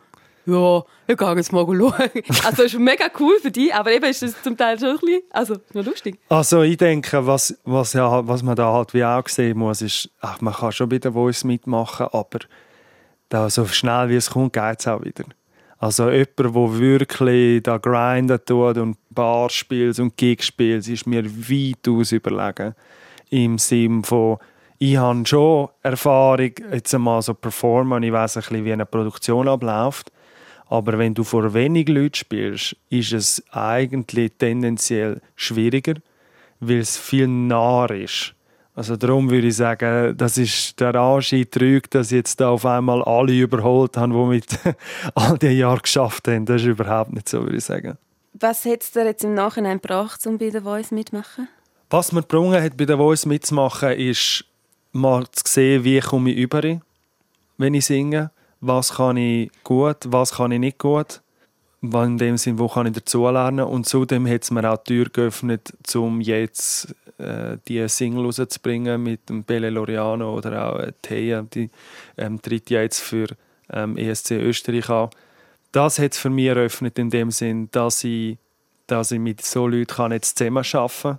ja, 0.47 0.85
ich 1.09 1.17
gehe 1.17 1.35
jetzt 1.35 1.53
mal 1.53 1.67
schauen. 1.67 1.93
Also 2.45 2.62
das 2.62 2.73
ist 2.73 2.79
mega 2.79 3.07
cool 3.19 3.38
für 3.41 3.50
dich, 3.50 3.75
aber 3.75 3.93
eben 3.93 4.05
ist 4.07 4.23
das 4.23 4.41
zum 4.43 4.57
Teil 4.57 4.79
schon 4.79 4.91
ein 4.91 4.99
bisschen, 4.99 5.23
also 5.31 5.57
nur 5.73 5.85
lustig. 5.85 6.19
Also 6.29 6.62
ich 6.62 6.76
denke, 6.76 7.26
was, 7.26 7.59
was, 7.65 7.93
ja, 7.93 8.26
was 8.26 8.43
man 8.43 8.57
da 8.57 8.73
halt 8.73 8.95
wie 8.95 9.05
auch 9.05 9.29
sehen 9.29 9.59
muss, 9.59 9.83
ist, 9.83 10.09
ach, 10.21 10.41
man 10.41 10.55
kann 10.55 10.73
schon 10.73 10.88
bei 10.88 10.99
der 10.99 11.12
Voice 11.12 11.45
mitmachen, 11.45 12.07
aber 12.12 12.38
da 13.29 13.50
so 13.50 13.67
schnell 13.67 14.09
wie 14.09 14.17
es 14.17 14.31
kommt, 14.31 14.53
geht 14.53 14.81
es 14.81 14.87
auch 14.87 15.03
wieder. 15.05 15.25
Also 15.79 16.11
jemand, 16.11 16.38
der 16.38 16.79
wirklich 16.79 17.62
da 17.62 17.79
grinden 17.79 18.38
tut 18.45 18.79
und 18.79 18.97
Bar 19.11 19.50
spielt 19.50 19.99
und 19.99 20.17
Gig 20.17 20.43
spielt, 20.43 20.88
ist 20.88 21.07
mir 21.07 21.25
weitaus 21.25 22.12
überlegen. 22.12 22.75
Im 23.31 23.59
Sinne 23.59 24.03
von, 24.03 24.38
ich 24.79 24.97
habe 24.97 25.26
schon 25.26 25.69
Erfahrung, 25.83 26.53
jetzt 26.73 26.95
einmal 26.95 27.21
so 27.23 27.35
performen, 27.35 28.03
ich 28.03 28.12
weiß 28.12 28.37
ein 28.37 28.41
bisschen, 28.43 28.65
wie 28.65 28.73
eine 28.73 28.87
Produktion 28.87 29.49
abläuft. 29.49 30.11
Aber 30.68 30.99
wenn 30.99 31.14
du 31.14 31.23
vor 31.23 31.54
wenig 31.54 31.88
Leuten 31.88 32.14
spielst, 32.14 32.76
ist 32.90 33.12
es 33.12 33.42
eigentlich 33.52 34.32
tendenziell 34.38 35.20
schwieriger, 35.37 35.94
weil 36.61 36.78
es 36.78 36.96
viel 36.96 37.28
nah 37.28 37.87
ist. 37.87 38.35
Also 38.75 38.96
darum 38.96 39.30
würde 39.30 39.46
ich 39.46 39.56
sagen, 39.56 40.14
das 40.18 40.37
ist 40.37 40.78
der 40.78 40.94
Anschein 40.96 41.46
trügt, 41.50 41.94
dass 41.94 42.11
jetzt 42.11 42.40
da 42.40 42.50
auf 42.50 42.66
einmal 42.66 43.02
alle 43.04 43.32
überholt 43.32 43.96
haben, 43.96 44.12
die 44.12 44.37
mit 44.37 44.58
all 45.14 45.38
den 45.38 45.56
Jahren 45.56 45.80
geschafft 45.80 46.28
haben. 46.28 46.44
Das 46.44 46.61
ist 46.61 46.68
überhaupt 46.68 47.12
nicht 47.12 47.28
so, 47.28 47.42
würde 47.42 47.56
ich 47.56 47.64
sagen. 47.64 47.96
Was 48.35 48.66
es 48.66 48.90
dir 48.90 49.06
jetzt 49.06 49.25
im 49.25 49.32
Nachhinein 49.32 49.80
gebracht, 49.80 50.26
um 50.26 50.37
bei 50.37 50.50
der 50.50 50.61
Voice 50.61 50.90
mitzumachen? 50.90 51.49
Was 51.88 52.12
mir 52.12 52.20
gebrungen 52.20 52.62
hat, 52.62 52.76
bei 52.76 52.85
der 52.85 52.99
Voice 52.99 53.25
mitzumachen, 53.25 53.92
ist 53.92 54.44
mal 54.92 55.25
zu 55.30 55.44
sehen, 55.46 55.85
wie 55.85 56.00
komme 56.00 56.32
ich 56.32 56.37
über, 56.37 56.80
wenn 57.56 57.75
ich 57.75 57.87
singe 57.87 58.30
was 58.61 58.95
kann 58.95 59.17
ich 59.17 59.51
gut, 59.65 59.99
was 60.07 60.33
kann 60.33 60.53
ich 60.53 60.61
nicht 60.61 60.79
gut. 60.79 61.21
In 61.83 62.19
dem 62.19 62.37
Sinne, 62.37 62.59
wo 62.59 62.69
kann 62.69 62.87
ich 62.87 62.95
dazulernen. 62.95 63.65
Und 63.65 63.87
zudem 63.87 64.27
hat 64.27 64.43
es 64.43 64.51
mir 64.51 64.69
auch 64.69 64.79
die 64.79 64.95
Tür 64.95 65.09
geöffnet, 65.11 65.73
um 65.95 66.21
jetzt 66.21 66.95
äh, 67.19 67.59
die 67.69 67.87
Single 67.89 68.25
rauszubringen 68.25 69.03
mit 69.03 69.29
dem 69.29 69.45
Belle 69.45 69.71
Loriano 69.71 70.35
oder 70.35 70.67
auch 70.67 70.79
äh, 70.81 70.93
Thea, 71.03 71.43
die 71.43 71.71
ähm, 72.17 72.41
tritt 72.43 72.71
jetzt 72.71 73.01
für 73.01 73.29
ähm, 73.71 73.97
ESC 73.97 74.33
Österreich 74.33 74.89
an. 74.91 75.11
Das 75.71 75.99
hat 75.99 76.13
es 76.13 76.19
für 76.19 76.31
mich 76.31 76.47
eröffnet 76.47 76.99
in 76.99 77.11
dem 77.11 77.31
Sinn, 77.31 77.69
dass 77.71 78.03
ich, 78.03 78.39
dass 78.87 79.13
ich 79.13 79.21
mit 79.21 79.43
so 79.43 79.67
Leuten 79.67 79.95
kann 79.95 80.13
jetzt 80.13 80.39
zusammen 80.39 80.65
arbeiten 80.73 81.03
kann 81.03 81.19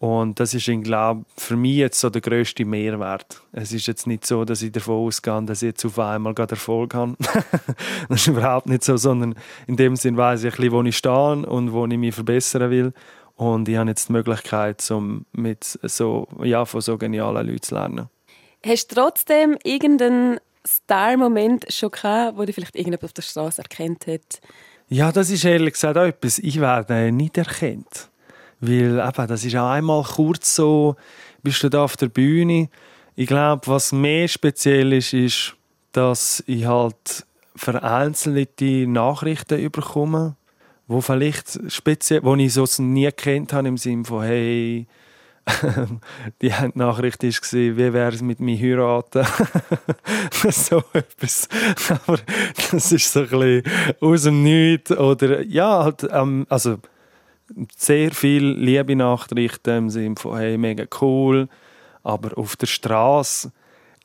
und 0.00 0.40
das 0.40 0.54
ist, 0.54 0.64
glaube 0.82 1.26
für 1.36 1.56
mich 1.56 1.76
jetzt 1.76 2.00
so 2.00 2.08
der 2.08 2.22
grösste 2.22 2.64
Mehrwert. 2.64 3.42
Es 3.52 3.70
ist 3.70 3.86
jetzt 3.86 4.06
nicht 4.06 4.24
so, 4.26 4.46
dass 4.46 4.62
ich 4.62 4.72
davon 4.72 5.06
ausgehe, 5.06 5.42
dass 5.42 5.60
ich 5.60 5.66
jetzt 5.66 5.84
auf 5.84 5.98
einmal 5.98 6.32
gerade 6.32 6.52
Erfolg 6.52 6.94
habe. 6.94 7.16
das 8.08 8.22
ist 8.22 8.26
überhaupt 8.26 8.66
nicht 8.66 8.82
so, 8.82 8.96
sondern 8.96 9.34
in 9.66 9.76
dem 9.76 9.96
Sinn 9.96 10.16
weiß 10.16 10.44
ich 10.44 10.54
ein 10.54 10.56
bisschen, 10.56 10.72
wo 10.72 10.82
ich 10.82 10.96
stehe 10.96 11.46
und 11.46 11.72
wo 11.74 11.84
ich 11.86 11.98
mich 11.98 12.14
verbessern 12.14 12.70
will. 12.70 12.94
Und 13.36 13.68
ich 13.68 13.76
habe 13.76 13.90
jetzt 13.90 14.08
die 14.08 14.12
Möglichkeit, 14.12 14.90
um 14.90 15.26
mit 15.32 15.64
so, 15.64 16.26
ja, 16.42 16.64
von 16.64 16.80
so 16.80 16.96
genialen 16.96 17.46
Leuten 17.46 17.62
zu 17.62 17.74
lernen. 17.74 18.08
Hast 18.64 18.92
du 18.92 18.94
trotzdem 18.94 19.58
irgendeinen 19.64 20.40
Star-Moment 20.66 21.66
schon 21.70 21.90
gehabt, 21.90 22.38
wo 22.38 22.44
dich 22.46 22.54
vielleicht 22.54 22.74
irgendjemand 22.74 23.04
auf 23.04 23.12
der 23.12 23.22
Straße 23.22 23.60
erkannt 23.60 24.06
hat? 24.06 24.40
Ja, 24.88 25.12
das 25.12 25.28
ist 25.28 25.44
ehrlich 25.44 25.74
gesagt 25.74 25.98
auch 25.98 26.04
etwas. 26.04 26.38
Ich 26.38 26.58
werde 26.58 27.12
nicht 27.12 27.36
erkannt. 27.36 28.09
Weil 28.60 28.98
eben, 28.98 29.26
das 29.26 29.44
ist 29.44 29.56
auch 29.56 29.70
einmal 29.70 30.02
kurz 30.02 30.54
so, 30.54 30.96
bist 31.42 31.62
du 31.62 31.68
da 31.68 31.84
auf 31.84 31.96
der 31.96 32.08
Bühne. 32.08 32.68
Ich 33.16 33.26
glaube, 33.26 33.66
was 33.66 33.92
mehr 33.92 34.28
speziell 34.28 34.92
ist, 34.92 35.12
ist, 35.12 35.56
dass 35.92 36.44
ich 36.46 36.66
halt 36.66 37.26
vereinzelte 37.56 38.86
Nachrichten 38.86 39.70
bekomme, 39.70 40.36
wo 40.86 41.00
vielleicht 41.00 41.58
speziell, 41.70 42.22
wo 42.22 42.34
ich 42.36 42.52
so 42.52 42.66
nie 42.82 43.10
kennt 43.12 43.52
habe 43.52 43.68
im 43.68 43.76
Sinne 43.76 44.04
von 44.04 44.22
hey, 44.22 44.86
die 46.42 46.52
Nachricht 46.74 47.22
war, 47.22 47.52
wie 47.52 47.92
wäre 47.92 48.12
es 48.12 48.22
mit 48.22 48.40
mir 48.40 48.58
heiraten? 48.58 49.26
so 50.50 50.82
etwas. 50.92 51.48
Aber 51.88 52.18
das 52.70 52.92
ist 52.92 53.12
so 53.12 53.20
ein 53.20 53.28
bisschen 53.28 53.62
aus 54.00 54.22
dem 54.24 54.42
Nichts. 54.42 54.92
Oder 54.92 55.42
ja, 55.42 55.84
halt, 55.84 56.06
ähm, 56.12 56.46
also 56.48 56.78
sehr 57.76 58.12
viele 58.12 58.52
liebe 58.52 58.96
Nachrichten 58.96 59.76
im 59.76 59.90
Sinne 59.90 60.16
von 60.16 60.36
hey, 60.36 60.56
mega 60.58 60.84
cool. 61.00 61.48
Aber 62.02 62.36
auf 62.38 62.56
der 62.56 62.66
Straße 62.66 63.52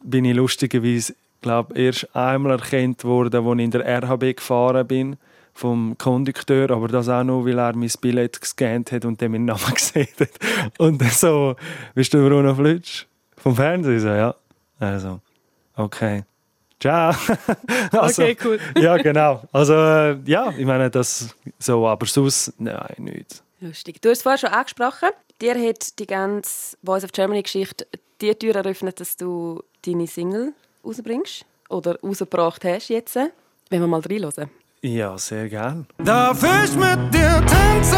bin 0.04 0.26
ich 0.26 0.36
lustigerweise 0.36 1.16
glaube 1.42 1.80
erst 1.80 2.14
einmal 2.16 2.54
erkannt 2.54 3.04
worden, 3.04 3.48
als 3.48 3.58
ich 3.58 3.64
in 3.64 3.72
der 3.72 4.04
RHB 4.04 4.38
gefahren 4.38 4.88
bin 4.88 5.18
vom 5.56 5.98
Kondukteur, 5.98 6.70
aber 6.72 6.90
das 6.90 7.08
auch 7.08 7.24
nur, 7.24 7.46
weil 7.46 7.58
er 7.58 7.74
mein 7.76 7.92
Billett 8.02 8.42
gescannt 8.42 8.92
hat 8.92 9.06
und 9.06 9.22
dann 9.22 9.32
meinen 9.32 9.46
Namen 9.46 9.62
gesehen 9.74 10.08
hat. 10.20 10.32
Und 10.78 11.02
so, 11.04 11.56
bist 11.94 12.14
du 12.14 12.28
Bruno 12.28 12.54
Flitsch? 12.54 13.06
Vom 13.38 13.56
Fernsehen? 13.56 14.00
So, 14.02 14.10
ja. 14.10 14.36
Also, 14.80 15.22
okay. 15.78 16.24
Ciao. 16.80 17.14
also, 17.92 18.22
okay, 18.22 18.38
cool. 18.44 18.60
ja, 18.78 18.98
genau. 18.98 19.42
Also, 19.52 19.74
ja, 20.26 20.54
ich 20.58 20.66
meine, 20.66 20.90
das 20.90 21.36
so, 21.60 21.88
aber 21.88 22.06
sonst, 22.06 22.54
nein, 22.60 22.96
nichts. 22.98 23.44
Lustig. 23.62 24.02
Du 24.02 24.10
hast 24.10 24.18
es 24.18 24.24
vorher 24.24 24.38
schon 24.38 24.50
angesprochen. 24.50 25.10
Dir 25.42 25.56
hat 25.56 26.00
die 26.00 26.06
ganze 26.06 26.78
Voice 26.84 27.04
of 27.04 27.12
Germany-Geschichte 27.12 27.88
die 28.22 28.34
Tür 28.36 28.56
eröffnet, 28.56 29.00
dass 29.00 29.18
du 29.18 29.64
deine 29.86 30.08
Single 30.08 30.54
rausbringst 30.86 31.46
oder 31.70 32.00
rausgebracht 32.02 32.64
hast 32.64 32.90
jetzt. 32.90 33.16
Wenn 33.16 33.82
wir 33.82 33.88
mal 33.88 34.02
reinhören. 34.02 34.50
Ja, 34.82 35.18
sehr 35.18 35.50
gern. 35.50 35.88
Darf 35.98 36.44
ich 36.44 36.76
mit 36.76 37.14
dir 37.14 37.44
tanzen? 37.48 37.98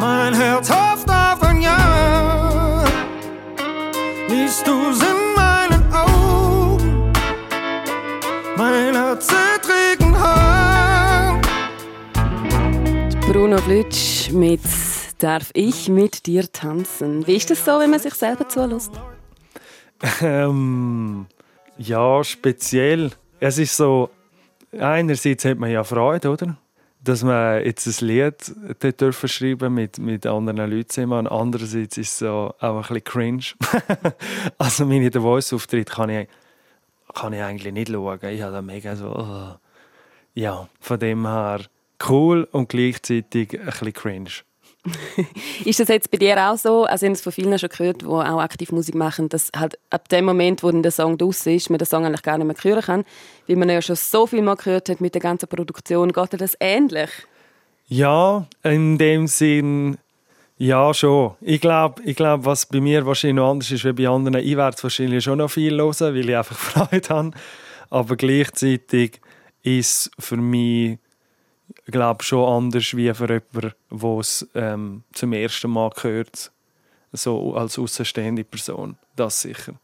Mein 0.00 0.34
Herz 0.34 0.68
hofft 0.68 1.08
auf 1.08 1.42
ein 1.42 1.62
Ja. 1.62 2.84
Liest 4.28 4.66
du's 4.66 5.00
in 5.00 5.11
Flitsch 13.72 14.30
mit 14.30 14.60
Darf 15.16 15.50
ich 15.54 15.88
mit 15.88 16.26
dir 16.26 16.52
tanzen? 16.52 17.26
Wie 17.26 17.36
ist 17.36 17.48
das 17.48 17.64
so, 17.64 17.78
wenn 17.78 17.88
man 17.88 18.00
sich 18.00 18.12
selber 18.12 18.46
zulässt? 18.46 18.92
Ähm, 20.20 21.24
ja, 21.78 22.22
speziell. 22.22 23.12
Es 23.40 23.56
ist 23.56 23.74
so, 23.74 24.10
einerseits 24.78 25.46
hat 25.46 25.56
man 25.56 25.70
ja 25.70 25.84
Freude, 25.84 26.28
oder? 26.28 26.58
dass 27.02 27.22
man 27.22 27.64
jetzt 27.64 27.86
ein 27.86 28.06
Lied 28.06 29.00
dürfen 29.00 29.28
schreiben 29.30 29.72
mit, 29.72 29.98
mit 29.98 30.26
anderen 30.26 30.70
Leuten 30.70 30.90
zusammen. 30.90 31.26
Andererseits 31.26 31.96
ist 31.96 32.10
es 32.10 32.18
so 32.18 32.54
auch 32.60 32.76
ein 32.76 32.80
bisschen 32.80 33.04
cringe. 33.04 33.44
also 34.58 34.84
meine 34.84 35.10
The 35.10 35.20
Voice-Auftritt 35.20 35.88
kann 35.88 36.10
ich, 36.10 36.28
kann 37.14 37.32
ich 37.32 37.40
eigentlich 37.40 37.72
nicht 37.72 37.90
schauen. 37.90 38.20
Ich 38.22 38.42
habe 38.42 38.52
da 38.52 38.60
mega 38.60 38.94
so... 38.96 39.16
Oh. 39.16 39.54
Ja, 40.34 40.68
von 40.78 40.98
dem 40.98 41.26
her 41.26 41.60
cool 42.08 42.48
und 42.52 42.68
gleichzeitig 42.68 43.58
ein 43.58 43.66
bisschen 43.66 43.92
cringe. 43.92 44.30
ist 45.64 45.78
das 45.78 45.88
jetzt 45.88 46.10
bei 46.10 46.18
dir 46.18 46.36
auch 46.38 46.58
so? 46.58 46.84
Also 46.84 47.06
ich 47.06 47.10
habe 47.10 47.14
es 47.14 47.22
von 47.22 47.32
vielen 47.32 47.56
schon 47.58 47.68
gehört, 47.68 48.02
die 48.02 48.06
auch 48.06 48.40
aktiv 48.40 48.72
Musik 48.72 48.96
machen, 48.96 49.28
dass 49.28 49.50
halt 49.56 49.78
ab 49.90 50.08
dem 50.08 50.24
Moment, 50.24 50.62
wo 50.62 50.72
der 50.72 50.90
Song 50.90 51.16
draußen 51.16 51.54
ist, 51.54 51.70
man 51.70 51.78
den 51.78 51.86
Song 51.86 52.04
eigentlich 52.04 52.22
gar 52.22 52.36
nicht 52.36 52.46
mehr 52.46 52.56
hören 52.74 52.82
kann, 52.82 53.04
weil 53.46 53.56
man 53.56 53.68
ja 53.68 53.80
schon 53.80 53.96
so 53.96 54.26
viel 54.26 54.42
mal 54.42 54.56
gehört 54.56 54.88
hat 54.88 55.00
mit 55.00 55.14
der 55.14 55.22
ganzen 55.22 55.48
Produktion. 55.48 56.12
Geht 56.12 56.32
dir 56.32 56.38
das 56.38 56.56
ähnlich? 56.58 57.10
Ja, 57.86 58.46
in 58.64 58.98
dem 58.98 59.28
Sinn 59.28 59.98
ja, 60.58 60.94
schon. 60.94 61.34
Ich 61.40 61.60
glaube, 61.60 62.02
ich 62.04 62.14
glaub, 62.14 62.44
was 62.44 62.66
bei 62.66 62.80
mir 62.80 63.04
wahrscheinlich 63.04 63.36
noch 63.36 63.50
anders 63.50 63.70
ist 63.70 63.84
als 63.84 63.96
bei 63.96 64.08
anderen, 64.08 64.36
ich 64.46 64.56
werde 64.56 64.76
es 64.76 64.82
wahrscheinlich 64.82 65.24
schon 65.24 65.38
noch 65.38 65.50
viel 65.50 65.76
hören, 65.76 66.14
weil 66.14 66.28
ich 66.28 66.36
einfach 66.36 66.56
Freude 66.88 67.08
habe. 67.08 67.30
Aber 67.90 68.16
gleichzeitig 68.16 69.20
ist 69.62 70.10
für 70.18 70.36
mich 70.36 70.98
glaube 71.86 72.22
schon 72.22 72.48
anders 72.48 72.96
wie 72.96 73.12
für 73.14 73.28
jemanden, 73.28 73.74
der 73.90 74.18
es 74.18 74.46
ähm, 74.54 75.04
zum 75.12 75.32
ersten 75.32 75.70
Mal 75.70 75.90
hört, 76.00 76.50
so 77.12 77.54
als 77.54 77.78
außenstehende 77.78 78.44
Person. 78.44 78.96
Das 79.16 79.42
sicher. 79.42 79.74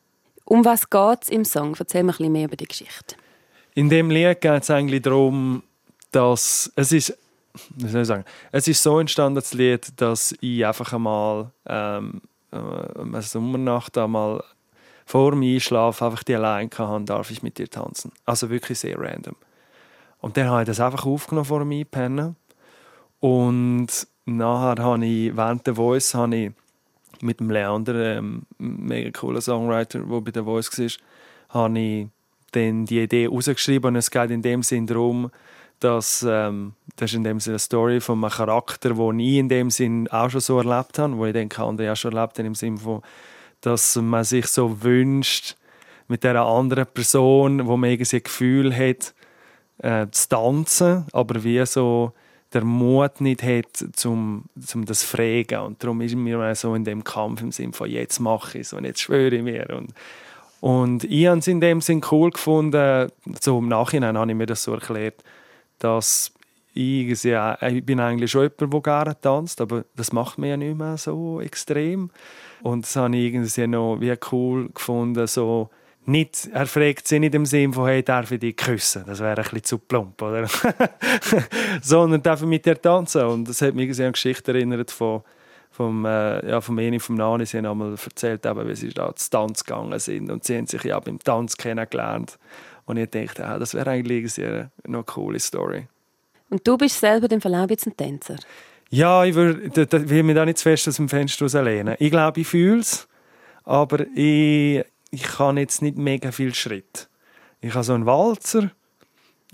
Um 0.44 0.64
was 0.64 0.88
geht 0.88 1.22
es 1.22 1.28
im 1.28 1.44
Song? 1.44 1.76
Erzähl 1.78 2.02
mir 2.02 2.12
ein 2.12 2.16
bisschen 2.16 2.32
mehr 2.32 2.44
über 2.46 2.56
die 2.56 2.66
Geschichte. 2.66 3.16
In 3.74 3.88
dem 3.88 4.10
Lied 4.10 4.40
geht 4.40 4.62
es 4.62 4.70
eigentlich 4.70 5.02
darum, 5.02 5.62
dass 6.10 6.72
es 6.74 6.92
ist, 6.92 7.18
wie 7.76 7.88
soll 7.88 8.02
ich 8.02 8.08
sagen, 8.08 8.24
es 8.50 8.66
ist 8.66 8.82
so 8.82 8.98
entstanden, 8.98 9.36
das 9.36 9.52
Lied, 9.52 9.88
dass 10.00 10.34
ich 10.40 10.64
einfach 10.64 10.92
einmal 10.92 11.50
ähm, 11.66 12.22
äh, 12.50 12.56
eine 12.56 13.22
Sommernacht 13.22 13.98
einmal 13.98 14.42
vor 15.04 15.30
dem 15.30 15.42
Einschlafen 15.42 16.04
einfach 16.04 16.22
die 16.22 16.34
allein 16.34 16.70
hatte, 16.76 17.04
darf 17.04 17.30
ich 17.30 17.42
mit 17.42 17.58
dir 17.58 17.68
tanzen. 17.68 18.12
Also 18.24 18.50
wirklich 18.50 18.78
sehr 18.78 18.98
random. 18.98 19.36
Und 20.20 20.36
dann 20.36 20.48
habe 20.48 20.62
ich 20.62 20.66
das 20.66 20.80
einfach 20.80 21.06
aufgenommen 21.06 21.44
vor 21.44 21.60
dem 21.60 21.72
Einpennen. 21.72 22.36
Und 23.20 23.88
nachher 24.24 24.82
habe 24.82 25.06
ich, 25.06 25.36
während 25.36 25.66
der 25.66 25.74
Voice, 25.74 26.14
habe 26.14 26.36
ich 26.36 26.52
mit 27.20 27.40
dem 27.40 27.50
Leander, 27.50 28.18
ähm, 28.18 28.42
mega 28.58 29.10
cooler 29.10 29.40
Songwriter, 29.40 30.00
der 30.00 30.20
bei 30.20 30.30
der 30.30 30.44
Voice 30.44 30.70
war, 30.78 31.62
habe 31.62 31.78
ich 31.78 32.08
dann 32.52 32.84
die 32.86 33.02
Idee 33.02 33.26
rausgeschrieben. 33.26 33.88
Und 33.88 33.96
es 33.96 34.10
geht 34.10 34.30
in 34.30 34.42
dem 34.42 34.62
Sinn 34.62 34.86
darum, 34.86 35.30
dass 35.80 36.24
ähm, 36.28 36.74
das 36.96 37.10
ist 37.10 37.16
in 37.16 37.24
dem 37.24 37.38
Sinne 37.38 37.54
eine 37.54 37.58
Story 37.60 38.00
von 38.00 38.22
einem 38.22 38.32
Charakter, 38.32 38.94
den 38.94 39.20
ich 39.20 39.36
in 39.36 39.48
dem 39.48 39.70
Sinn 39.70 40.08
auch 40.08 40.30
schon 40.30 40.40
so 40.40 40.58
erlebt 40.58 40.98
habe, 40.98 41.16
wo 41.16 41.26
ich 41.26 41.32
denke, 41.32 41.62
andere 41.62 41.92
auch 41.92 41.96
schon 41.96 42.12
erlebt 42.12 42.38
haben, 42.38 42.46
im 42.46 42.54
Sinne 42.54 42.78
von, 42.78 43.02
dass 43.60 43.96
man 43.96 44.24
sich 44.24 44.46
so 44.46 44.82
wünscht, 44.82 45.56
mit 46.08 46.24
dieser 46.24 46.46
anderen 46.46 46.86
Person, 46.86 47.66
wo 47.66 47.76
man 47.76 47.90
irgendwie 47.90 48.16
ein 48.16 48.22
Gefühl 48.22 48.74
hat, 48.74 49.14
äh, 49.78 50.06
zu 50.10 50.28
tanzen, 50.28 51.06
aber 51.12 51.42
wie 51.44 51.64
so 51.66 52.12
der 52.52 52.64
Mut 52.64 53.20
nicht 53.20 53.42
hat, 53.42 53.84
zum, 53.92 54.44
zum 54.60 54.84
das 54.84 55.00
zu 55.00 55.06
fragen. 55.08 55.60
Und 55.60 55.82
darum 55.82 56.00
ist 56.00 56.14
mir 56.14 56.54
so 56.54 56.74
in 56.74 56.84
dem 56.84 57.04
Kampf 57.04 57.42
im 57.42 57.52
Sinne 57.52 57.72
von 57.72 57.90
jetzt 57.90 58.20
mache 58.20 58.58
ich 58.58 58.66
es 58.66 58.72
und 58.72 58.84
jetzt 58.84 59.00
schwöre 59.00 59.36
ich 59.36 59.42
mir. 59.42 59.68
Und, 59.70 59.92
und 60.60 61.04
ich 61.04 61.26
habe 61.26 61.38
es 61.38 61.46
in 61.46 61.60
dem 61.60 61.80
Sinn 61.80 62.02
cool 62.10 62.30
gefunden, 62.30 63.10
so 63.40 63.58
im 63.58 63.68
Nachhinein 63.68 64.16
habe 64.16 64.30
ich 64.30 64.36
mir 64.36 64.46
das 64.46 64.62
so 64.62 64.72
erklärt, 64.72 65.22
dass 65.78 66.32
ich, 66.74 67.24
ich 67.24 67.84
bin 67.84 68.00
eigentlich 68.00 68.30
schon 68.30 68.42
jemand, 68.42 68.72
der 68.72 68.80
gerne 68.80 69.20
tanzt, 69.20 69.60
aber 69.60 69.84
das 69.96 70.12
macht 70.12 70.38
mir 70.38 70.50
ja 70.50 70.56
nicht 70.56 70.78
mehr 70.78 70.96
so 70.96 71.40
extrem. 71.40 72.10
Und 72.62 72.84
das 72.84 72.96
habe 72.96 73.16
ich 73.16 73.26
irgendwie 73.26 73.66
noch 73.66 74.00
wie 74.00 74.14
cool 74.32 74.68
gefunden, 74.70 75.26
so 75.26 75.70
nicht, 76.08 76.48
er 76.52 76.66
fragt 76.66 77.06
sie 77.06 77.20
nicht 77.20 77.34
im 77.34 77.46
Sinne 77.46 77.72
von, 77.72 77.86
hey, 77.86 78.02
darf 78.02 78.30
ich 78.30 78.40
dich 78.40 78.56
küssen? 78.56 79.04
Das 79.06 79.20
wäre 79.20 79.36
ein 79.36 79.42
bisschen 79.42 79.64
zu 79.64 79.78
plump, 79.78 80.20
oder? 80.22 80.48
Sondern 81.82 82.22
darf 82.22 82.40
ich 82.40 82.48
mit 82.48 82.64
dir 82.64 82.80
tanzen? 82.80 83.22
Und 83.22 83.48
das 83.48 83.60
hat 83.62 83.74
mich 83.74 83.90
an 83.90 84.04
eine 84.04 84.12
Geschichte 84.12 84.52
erinnert 84.52 84.90
von, 84.90 85.22
vom, 85.70 86.04
äh, 86.04 86.48
ja, 86.48 86.60
vom 86.60 86.78
Eni 86.78 86.98
vom 86.98 87.16
Nani. 87.16 87.46
Sie 87.46 87.58
haben 87.58 87.66
einmal 87.66 87.92
erzählt, 87.92 88.46
eben, 88.46 88.68
wie 88.68 88.74
sie 88.74 88.88
da 88.88 89.14
zu 89.14 89.30
Tanz 89.30 89.64
gegangen 89.64 89.98
sind. 89.98 90.30
Und 90.30 90.44
sie 90.44 90.56
haben 90.56 90.66
sich 90.66 90.82
ja 90.82 90.98
beim 90.98 91.18
Tanz 91.18 91.56
kennengelernt. 91.56 92.38
Und 92.86 92.96
ich 92.96 93.10
dachte, 93.10 93.46
ah, 93.46 93.58
das 93.58 93.74
wäre 93.74 93.90
eigentlich 93.90 94.38
eine, 94.38 94.70
eine 94.84 95.02
coole 95.04 95.38
Story. 95.38 95.88
Und 96.48 96.66
du 96.66 96.78
bist 96.78 96.98
selber 96.98 97.30
im 97.30 97.40
Verlauf 97.40 97.70
jetzt 97.70 97.86
ein 97.86 97.96
Tänzer? 97.96 98.36
Ja, 98.90 99.24
ich 99.24 99.34
will, 99.34 99.70
will 99.74 100.22
mich 100.22 100.34
da 100.34 100.46
nicht 100.46 100.58
zu 100.58 100.62
fest 100.62 100.88
aus 100.88 100.96
dem 100.96 101.10
Fenster 101.10 101.44
rauslehnen. 101.44 101.96
Ich 101.98 102.10
glaube, 102.10 102.40
ich 102.40 102.46
fühle 102.46 102.80
es, 102.80 103.06
aber 103.64 104.06
ich, 104.14 104.82
ich 105.10 105.22
kann 105.22 105.56
jetzt 105.56 105.82
nicht 105.82 105.96
mega 105.96 106.32
viel 106.32 106.54
Schritt. 106.54 107.08
Ich 107.60 107.74
habe 107.74 107.84
so 107.84 107.94
einen 107.94 108.06
Walzer, 108.06 108.70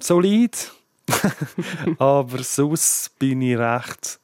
solid, 0.00 0.72
aber 1.98 2.42
sonst 2.42 3.18
bin 3.18 3.42
ich 3.42 3.58
recht 3.58 4.20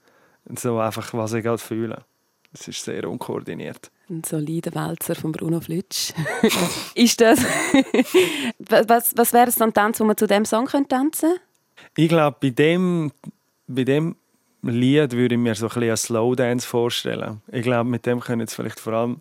so 0.58 0.78
einfach, 0.78 1.12
was 1.14 1.32
ich 1.32 1.44
gerade 1.44 1.58
fühle. 1.58 2.04
Es 2.52 2.66
ist 2.66 2.84
sehr 2.84 3.08
unkoordiniert. 3.08 3.90
Ein 4.08 4.24
solider 4.24 4.74
Walzer 4.74 5.14
von 5.14 5.30
Bruno 5.30 5.60
Flütsch. 5.60 6.12
ist 6.94 7.20
das? 7.20 7.40
was 8.58 9.16
was 9.16 9.32
wäre 9.32 9.48
es 9.48 9.54
dann 9.54 9.72
Tanz, 9.72 10.00
wo 10.00 10.04
man 10.04 10.16
zu 10.16 10.26
dem 10.26 10.44
Song 10.44 10.66
tanzen 10.66 10.88
könnte? 10.88 11.40
Ich 11.96 12.08
glaube, 12.08 12.36
bei 12.40 12.50
dem, 12.50 13.12
bei 13.68 13.84
dem 13.84 14.16
Lied 14.62 15.12
würde 15.12 15.36
ich 15.36 15.40
mir 15.40 15.54
so 15.54 15.66
ein 15.66 15.68
bisschen 15.68 15.82
einen 15.84 15.96
Slowdance 15.96 16.66
vorstellen. 16.66 17.40
Ich 17.52 17.62
glaube, 17.62 17.88
mit 17.88 18.04
dem 18.04 18.20
können 18.20 18.40
jetzt 18.40 18.54
vielleicht 18.54 18.80
vor 18.80 18.94
allem 18.94 19.20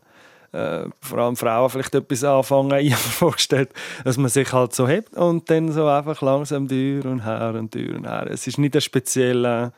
äh, 0.52 0.86
vor 1.02 1.20
allem 1.20 1.36
Frauen 1.36 1.70
vielleicht 1.70 1.96
etwas 1.96 2.24
anfangen. 2.24 2.72
Ich 2.80 2.94
habe 2.94 3.04
mir 3.04 3.12
vorgestellt, 3.12 3.70
dass 4.04 4.18
man 4.18 4.30
sich 4.30 4.52
halt 4.52 4.74
so 4.74 4.88
hebt 4.88 5.16
und 5.16 5.50
dann 5.50 5.72
so 5.72 5.88
einfach 5.88 6.22
langsam 6.22 6.68
Tür 6.68 7.06
und 7.06 7.26
her 7.26 7.54
und 7.56 7.72
Tür 7.72 7.96
und 7.96 8.06
her. 8.06 8.28
Es 8.30 8.48
ist 8.48 8.58
nicht 8.58 8.76
ein 8.76 8.82
spezieller, 8.82 9.74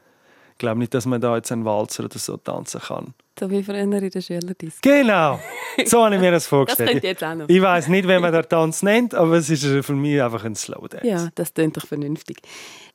ich 0.52 0.58
glaube 0.58 0.80
nicht, 0.80 0.94
dass 0.94 1.06
man 1.06 1.22
da 1.22 1.36
jetzt 1.36 1.52
einen 1.52 1.66
Walzer 1.66 2.06
oder 2.06 2.20
so 2.20 2.38
tanzen 2.38 2.82
kann. 2.82 3.14
So 3.42 3.50
wie 3.50 3.64
früher 3.64 3.80
in 3.80 3.90
der 3.90 4.22
Schülerdisco. 4.22 4.82
Genau, 4.84 5.40
so 5.86 6.06
habe 6.06 6.14
ich 6.14 6.22
mir 6.22 6.30
das 6.30 6.46
vorgestellt. 6.46 6.98
das 6.98 7.02
jetzt 7.02 7.24
auch 7.24 7.34
noch. 7.34 7.50
Ich 7.50 7.60
weiß 7.60 7.88
nicht, 7.88 8.08
wie 8.08 8.20
man 8.20 8.32
den 8.32 8.48
Tanz 8.48 8.84
nennt, 8.84 9.16
aber 9.16 9.34
es 9.34 9.50
ist 9.50 9.66
für 9.84 9.94
mich 9.94 10.22
einfach 10.22 10.46
ein 10.46 10.54
Slowdance. 10.54 11.08
Ja, 11.08 11.30
das 11.34 11.52
klingt 11.52 11.76
doch 11.76 11.88
vernünftig. 11.88 12.38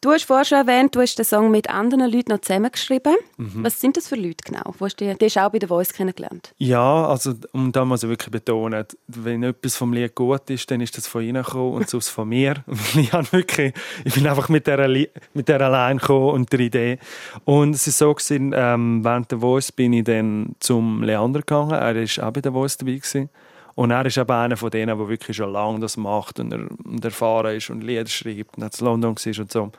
Du 0.00 0.10
hast 0.10 0.24
vorher 0.24 0.44
schon 0.44 0.58
erwähnt, 0.58 0.94
du 0.94 1.00
hast 1.00 1.18
den 1.18 1.24
Song 1.24 1.50
mit 1.50 1.70
anderen 1.70 2.08
Leuten 2.08 2.30
noch 2.30 2.40
zusammengeschrieben. 2.40 3.16
Mhm. 3.38 3.64
Was 3.64 3.80
sind 3.80 3.96
das 3.96 4.06
für 4.06 4.14
Leute 4.14 4.44
genau? 4.44 4.74
Wo 4.78 4.84
hast 4.84 5.00
du, 5.00 5.14
die 5.14 5.24
hast 5.24 5.38
auch 5.38 5.50
bei 5.50 5.58
der 5.58 5.68
Voice 5.68 5.92
kennengelernt? 5.92 6.52
Ja, 6.58 7.06
also 7.08 7.34
um 7.52 7.72
da 7.72 7.84
mal 7.84 7.96
so 7.96 8.08
wirklich 8.08 8.30
betonen, 8.30 8.84
wenn 9.08 9.42
etwas 9.42 9.76
vom 9.76 9.92
Lied 9.92 10.14
gut 10.14 10.48
ist, 10.50 10.70
dann 10.70 10.80
ist 10.80 10.96
das 10.96 11.08
von 11.08 11.22
ihnen 11.22 11.42
gekommen 11.42 11.72
und 11.72 11.88
sonst 11.88 12.10
von 12.10 12.28
mir. 12.28 12.62
ich, 12.94 13.12
wirklich, 13.32 13.72
ich 14.04 14.14
bin 14.14 14.26
einfach 14.26 14.48
mit 14.48 14.66
der, 14.66 14.86
mit 15.34 15.48
der 15.48 15.60
allein 15.62 15.98
gekommen 15.98 16.30
und 16.30 16.52
der 16.52 16.60
Idee. 16.60 16.98
Und 17.44 17.74
es 17.74 17.86
ist 17.86 17.98
so 17.98 18.14
gewesen, 18.14 18.54
ähm, 18.54 19.02
während 19.02 19.32
der 19.32 19.38
Voice 19.38 19.72
bin 19.72 19.94
ich 19.94 20.04
dann 20.04 20.35
zum 20.60 21.02
Leander 21.02 21.40
gegangen. 21.40 21.72
Er 21.72 21.94
war 21.94 22.28
auch 22.28 22.32
bei 22.32 22.40
der 22.40 22.52
Voice 22.52 22.76
dabei 22.76 22.94
gewesen. 22.94 23.30
Und 23.74 23.90
er 23.90 24.06
ist 24.06 24.16
eben 24.16 24.30
einer 24.30 24.56
von 24.56 24.70
denen, 24.70 24.98
der 24.98 25.08
wirklich 25.08 25.36
schon 25.36 25.52
lange 25.52 25.80
das 25.80 25.96
macht 25.98 26.40
und, 26.40 26.52
er, 26.52 26.66
und 26.84 27.04
erfahren 27.04 27.56
ist 27.56 27.68
und 27.68 27.84
Lieder 27.84 28.06
schreibt 28.06 28.56
und 28.56 28.62
in 28.80 28.84
London 28.86 29.14
war 29.14 29.40
und 29.40 29.52
so. 29.52 29.72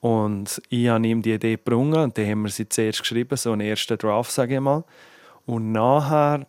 Und 0.00 0.62
ich 0.70 0.88
habe 0.88 1.06
ihm 1.06 1.20
die 1.20 1.32
Idee 1.32 1.56
gebracht 1.56 2.04
und 2.04 2.16
dann 2.16 2.26
haben 2.26 2.42
wir 2.42 2.50
sie 2.50 2.68
zuerst 2.68 3.00
geschrieben, 3.00 3.36
so 3.36 3.52
einen 3.52 3.62
ersten 3.62 3.98
Draft, 3.98 4.30
sage 4.30 4.54
ich 4.54 4.60
mal. 4.60 4.84
Und 5.44 5.72
nachher 5.72 6.46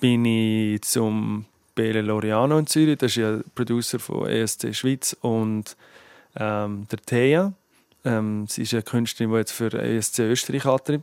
bin 0.00 0.24
ich 0.24 0.80
zum 0.82 1.44
Bele 1.74 2.02
Loriano 2.02 2.58
in 2.58 2.66
Zürich, 2.66 2.98
das 2.98 3.12
ist 3.12 3.16
ja 3.16 3.40
Producer 3.54 3.98
von 3.98 4.26
ESC 4.26 4.74
Schweiz 4.74 5.16
und 5.20 5.76
ähm, 6.36 6.86
der 6.90 6.98
Thea. 7.00 7.52
Ähm, 8.04 8.46
sie 8.48 8.62
ist 8.62 8.72
eine 8.72 8.82
Künstlerin, 8.82 9.32
die 9.32 9.38
jetzt 9.38 9.52
für 9.52 9.72
ESC 9.72 10.20
Österreich 10.20 10.66
antritt. 10.66 11.02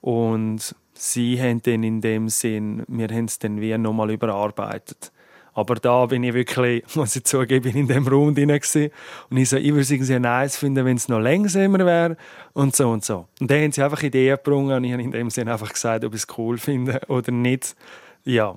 Und 0.00 0.74
sie 0.94 1.40
haben 1.40 1.62
dann 1.62 1.82
in 1.82 2.00
dem 2.00 2.28
Sinn, 2.28 2.84
wir 2.88 3.08
haben 3.08 3.26
es 3.26 3.38
dann 3.38 3.60
wie 3.60 3.76
nochmal 3.78 4.10
überarbeitet. 4.10 5.12
Aber 5.54 5.74
da 5.74 6.06
bin 6.06 6.24
ich 6.24 6.32
wirklich, 6.32 6.84
muss 6.94 7.14
ich 7.16 7.24
zugeben, 7.24 7.76
in 7.76 7.86
dem 7.86 8.06
Raum 8.06 8.34
drin 8.34 8.48
gewesen. 8.48 8.90
Und 9.30 9.36
ich 9.36 9.50
so, 9.50 9.56
ich 9.56 9.68
würde 9.68 9.82
es 9.82 9.90
irgendwie 9.90 10.18
nice 10.18 10.56
finden, 10.56 10.84
wenn 10.84 10.96
es 10.96 11.08
noch 11.08 11.20
langsamer 11.20 11.84
wäre 11.84 12.16
und 12.54 12.74
so 12.74 12.90
und 12.90 13.04
so. 13.04 13.26
Und 13.40 13.50
dann 13.50 13.62
haben 13.62 13.72
sie 13.72 13.82
einfach 13.82 14.02
Ideen 14.02 14.36
gebrungen 14.36 14.76
und 14.76 14.84
ich 14.84 14.92
habe 14.92 15.02
in 15.02 15.10
dem 15.10 15.30
Sinn 15.30 15.48
einfach 15.48 15.72
gesagt, 15.72 16.04
ob 16.04 16.14
ich 16.14 16.22
es 16.22 16.38
cool 16.38 16.58
finde 16.58 17.00
oder 17.08 17.32
nicht. 17.32 17.76
Ja, 18.24 18.56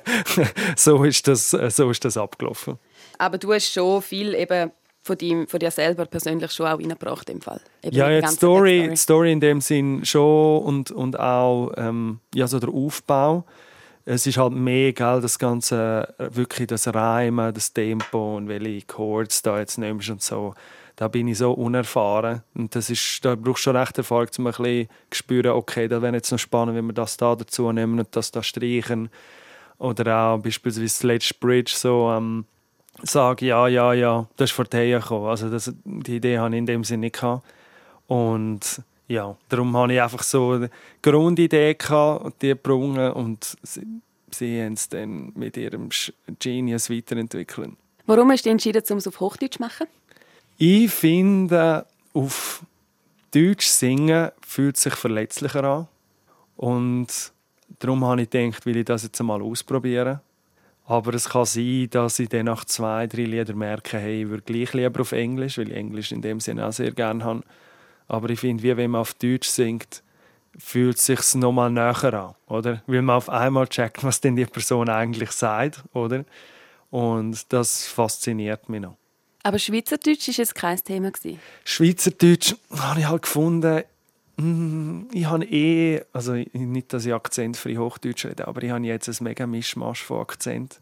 so, 0.76 1.04
ist 1.04 1.28
das, 1.28 1.50
so 1.50 1.90
ist 1.90 2.04
das 2.04 2.16
abgelaufen. 2.16 2.78
Aber 3.16 3.38
du 3.38 3.52
hast 3.52 3.72
schon 3.72 4.02
viel 4.02 4.34
eben 4.34 4.72
von, 5.08 5.18
dir, 5.18 5.46
von 5.48 5.58
dir 5.58 5.72
selber 5.72 6.06
persönlich 6.06 6.52
schon 6.52 6.66
auch 6.66 6.78
reingebracht 6.78 7.28
im 7.30 7.40
Fall. 7.40 7.60
Eben 7.82 7.96
ja, 7.96 8.10
ja 8.10 8.20
die 8.20 8.28
Story, 8.28 8.96
Story 8.96 9.32
in 9.32 9.40
dem 9.40 9.60
Sinn 9.60 10.04
schon 10.04 10.62
und, 10.62 10.90
und 10.92 11.18
auch 11.18 11.72
ähm, 11.76 12.20
ja, 12.34 12.46
so 12.46 12.60
der 12.60 12.68
Aufbau. 12.68 13.44
Es 14.04 14.26
ist 14.26 14.38
halt 14.38 14.52
mehr, 14.52 14.92
gell, 14.92 15.20
das 15.20 15.38
ganze, 15.38 16.14
wirklich 16.18 16.68
das 16.68 16.86
Reimen, 16.94 17.52
das 17.52 17.72
Tempo 17.72 18.36
und 18.36 18.48
welche 18.48 18.86
Chords 18.86 19.42
da 19.42 19.58
jetzt 19.58 19.78
nimmst 19.78 20.08
und 20.08 20.22
so. 20.22 20.54
da 20.98 21.06
bin 21.06 21.28
ich 21.28 21.38
so 21.38 21.52
unerfahren. 21.52 22.42
Und 22.54 22.74
das 22.74 22.90
ist, 22.90 23.24
da 23.24 23.36
brauchst 23.36 23.60
du 23.60 23.70
schon 23.70 23.76
recht 23.76 23.96
Erfahrung, 23.98 24.28
um 24.38 24.46
ein 24.48 24.52
bisschen 24.52 24.88
zu 25.10 25.18
spüren, 25.18 25.52
okay, 25.52 25.86
da 25.86 26.02
wäre 26.02 26.14
jetzt 26.14 26.32
noch 26.32 26.38
spannend, 26.38 26.76
wenn 26.76 26.86
wir 26.86 26.92
das 26.92 27.16
da 27.16 27.36
dazu 27.36 27.70
nehmen 27.70 28.00
und 28.00 28.08
das 28.16 28.32
da 28.32 28.42
streichen. 28.42 29.08
Oder 29.78 30.16
auch 30.16 30.38
beispielsweise 30.38 30.88
Sledge 30.88 31.34
Bridge 31.38 31.72
so 31.76 32.10
ähm, 32.10 32.46
sagen, 33.02 33.44
ja, 33.44 33.68
ja, 33.68 33.92
ja, 33.92 34.26
das 34.36 34.50
ist 34.50 34.56
von 34.56 34.66
dir 34.66 34.98
gekommen. 34.98 35.26
Also 35.26 35.48
das, 35.50 35.72
die 35.84 36.16
Idee 36.16 36.38
hatte 36.38 36.54
ich 36.54 36.58
in 36.58 36.66
dem 36.66 36.84
Sinne 36.84 37.00
nicht. 37.00 37.14
Gehabt. 37.14 37.46
Und 38.06 38.82
ja, 39.06 39.36
darum 39.48 39.76
hatte 39.76 39.94
ich 39.94 40.02
einfach 40.02 40.22
so 40.22 40.52
eine 40.52 40.70
Grundidee 41.02 41.74
gehabt, 41.74 42.42
die 42.42 42.48
gebrungen 42.48 43.12
und 43.12 43.56
sie, 43.62 43.86
sie 44.30 44.62
haben 44.62 44.74
es 44.74 44.88
dann 44.88 45.32
mit 45.34 45.56
ihrem 45.56 45.88
Genius 46.38 46.90
weiterentwickelt. 46.90 47.72
Warum 48.06 48.30
hast 48.30 48.46
du 48.46 48.50
entschieden, 48.50 48.82
um 48.90 48.96
es 48.98 49.06
auf 49.06 49.20
Hochdeutsch 49.20 49.56
zu 49.56 49.62
machen? 49.62 49.86
Ich 50.56 50.90
finde, 50.90 51.86
auf 52.14 52.64
Deutsch 53.30 53.66
singen 53.66 54.30
fühlt 54.46 54.76
sich 54.76 54.94
verletzlicher 54.94 55.64
an. 55.64 55.88
Und 56.56 57.32
darum 57.78 58.04
habe 58.04 58.22
ich 58.22 58.30
gedacht, 58.30 58.66
will 58.66 58.78
ich 58.78 58.84
das 58.84 59.04
jetzt 59.04 59.20
einmal 59.20 59.42
ausprobieren. 59.42 60.20
Aber 60.88 61.12
es 61.12 61.28
kann 61.28 61.44
sein, 61.44 61.88
dass 61.90 62.18
ich 62.18 62.30
dann 62.30 62.46
nach 62.46 62.64
zwei, 62.64 63.06
drei 63.06 63.24
Liedern 63.24 63.58
merke, 63.58 63.98
hey, 63.98 64.22
ich 64.22 64.28
würde 64.30 64.42
gleich 64.42 64.72
lieber 64.72 65.02
auf 65.02 65.12
Englisch, 65.12 65.58
weil 65.58 65.68
ich 65.68 65.76
Englisch 65.76 66.12
in 66.12 66.22
dem 66.22 66.40
Sinne 66.40 66.66
auch 66.66 66.72
sehr 66.72 66.92
gerne 66.92 67.22
habe. 67.24 67.42
Aber 68.06 68.30
ich 68.30 68.40
finde, 68.40 68.62
wie 68.62 68.74
wenn 68.74 68.92
man 68.92 69.02
auf 69.02 69.12
Deutsch 69.12 69.48
singt, 69.48 70.02
fühlt 70.56 70.96
es 70.96 71.04
sich 71.04 71.34
nochmal 71.34 71.70
näher 71.70 72.14
an, 72.14 72.34
oder? 72.46 72.82
Weil 72.86 73.02
man 73.02 73.16
auf 73.16 73.28
einmal 73.28 73.68
checkt, 73.68 74.02
was 74.02 74.22
denn 74.22 74.34
die 74.34 74.46
Person 74.46 74.88
eigentlich 74.88 75.30
sagt, 75.32 75.84
oder? 75.92 76.24
Und 76.88 77.52
das 77.52 77.86
fasziniert 77.86 78.70
mich 78.70 78.80
noch. 78.80 78.96
Aber 79.42 79.58
Schweizerdeutsch 79.58 80.28
war 80.28 80.34
jetzt 80.36 80.54
kein 80.54 80.82
Thema. 80.82 81.12
Schweizerdeutsch 81.64 82.54
habe 82.74 83.00
ich 83.00 83.06
halt 83.06 83.22
gefunden, 83.22 83.82
ich 84.40 85.26
habe 85.26 85.44
eh, 85.46 86.02
also 86.12 86.34
nicht, 86.34 86.92
dass 86.92 87.04
ich 87.04 87.12
akzentfrei 87.12 87.74
Hochdeutsch 87.76 88.24
rede, 88.24 88.46
aber 88.46 88.62
ich 88.62 88.70
habe 88.70 88.84
jetzt 88.84 89.08
ein 89.08 89.24
mega 89.24 89.46
Mischmasch 89.48 90.04
von 90.04 90.20
Akzent. 90.20 90.80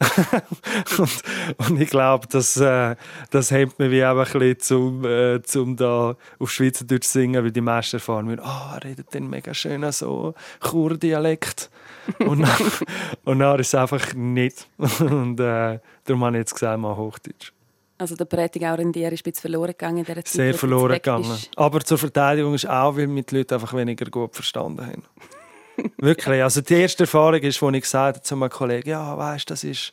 und, 0.98 1.22
und, 1.58 1.80
ich 1.80 1.90
glaube, 1.90 2.26
das, 2.28 2.56
äh, 2.56 2.96
das 3.30 3.50
hemmt 3.50 3.78
mir 3.78 3.90
wie 3.90 4.04
auch 4.04 4.16
ein 4.16 4.24
bisschen, 4.24 4.58
zum, 4.58 5.04
äh, 5.04 5.42
zum 5.42 5.76
da 5.76 6.16
auf 6.38 6.50
Schweizerdeutsch 6.50 7.06
singen, 7.06 7.44
weil 7.44 7.52
die 7.52 7.60
meisten 7.60 7.96
erfahren 7.96 8.26
müssen, 8.26 8.40
ah, 8.40 8.74
oh, 8.74 8.78
redet 8.82 9.14
dann 9.14 9.28
mega 9.28 9.52
schön 9.52 9.90
so 9.92 10.34
Churdialekt. 10.60 11.70
und, 12.18 12.40
dann, 12.40 12.72
und 13.24 13.38
dann 13.40 13.60
ist 13.60 13.68
es 13.68 13.74
einfach 13.74 14.14
nicht. 14.14 14.68
Und 15.00 15.38
äh, 15.38 15.78
darum 16.04 16.24
habe 16.24 16.36
ich 16.36 16.40
jetzt 16.40 16.54
gesagt, 16.54 16.80
mal 16.80 16.96
Hochdeutsch. 16.96 17.52
Also 18.00 18.16
der 18.16 18.24
Prätigauer 18.24 18.78
in 18.78 18.92
dir 18.92 19.12
ist 19.12 19.20
ein 19.20 19.30
bisschen 19.30 19.42
verloren 19.42 19.72
gegangen 19.72 19.98
in 19.98 20.04
dieser 20.04 20.24
Zeit. 20.24 20.32
Sehr 20.32 20.54
verloren 20.54 20.94
gegangen. 20.94 21.38
Aber 21.56 21.80
zur 21.80 21.98
Verteidigung 21.98 22.54
ist 22.54 22.66
auch, 22.66 22.96
weil 22.96 23.14
wir 23.14 23.22
die 23.22 23.36
Leute 23.36 23.56
einfach 23.56 23.74
weniger 23.74 24.06
gut 24.06 24.34
verstanden 24.34 24.86
haben. 24.86 25.04
Wirklich. 25.98 26.42
Also 26.42 26.62
die 26.62 26.74
erste 26.74 27.02
Erfahrung 27.02 27.40
ist, 27.40 27.62
als 27.62 27.74
ich 27.74 27.82
gesagt 27.82 28.16
habe 28.16 28.24
zu 28.24 28.36
meinem 28.36 28.50
Kollegen, 28.50 28.88
ja, 28.88 29.18
weißt, 29.18 29.50
du, 29.50 29.52
das 29.52 29.64
ist 29.64 29.92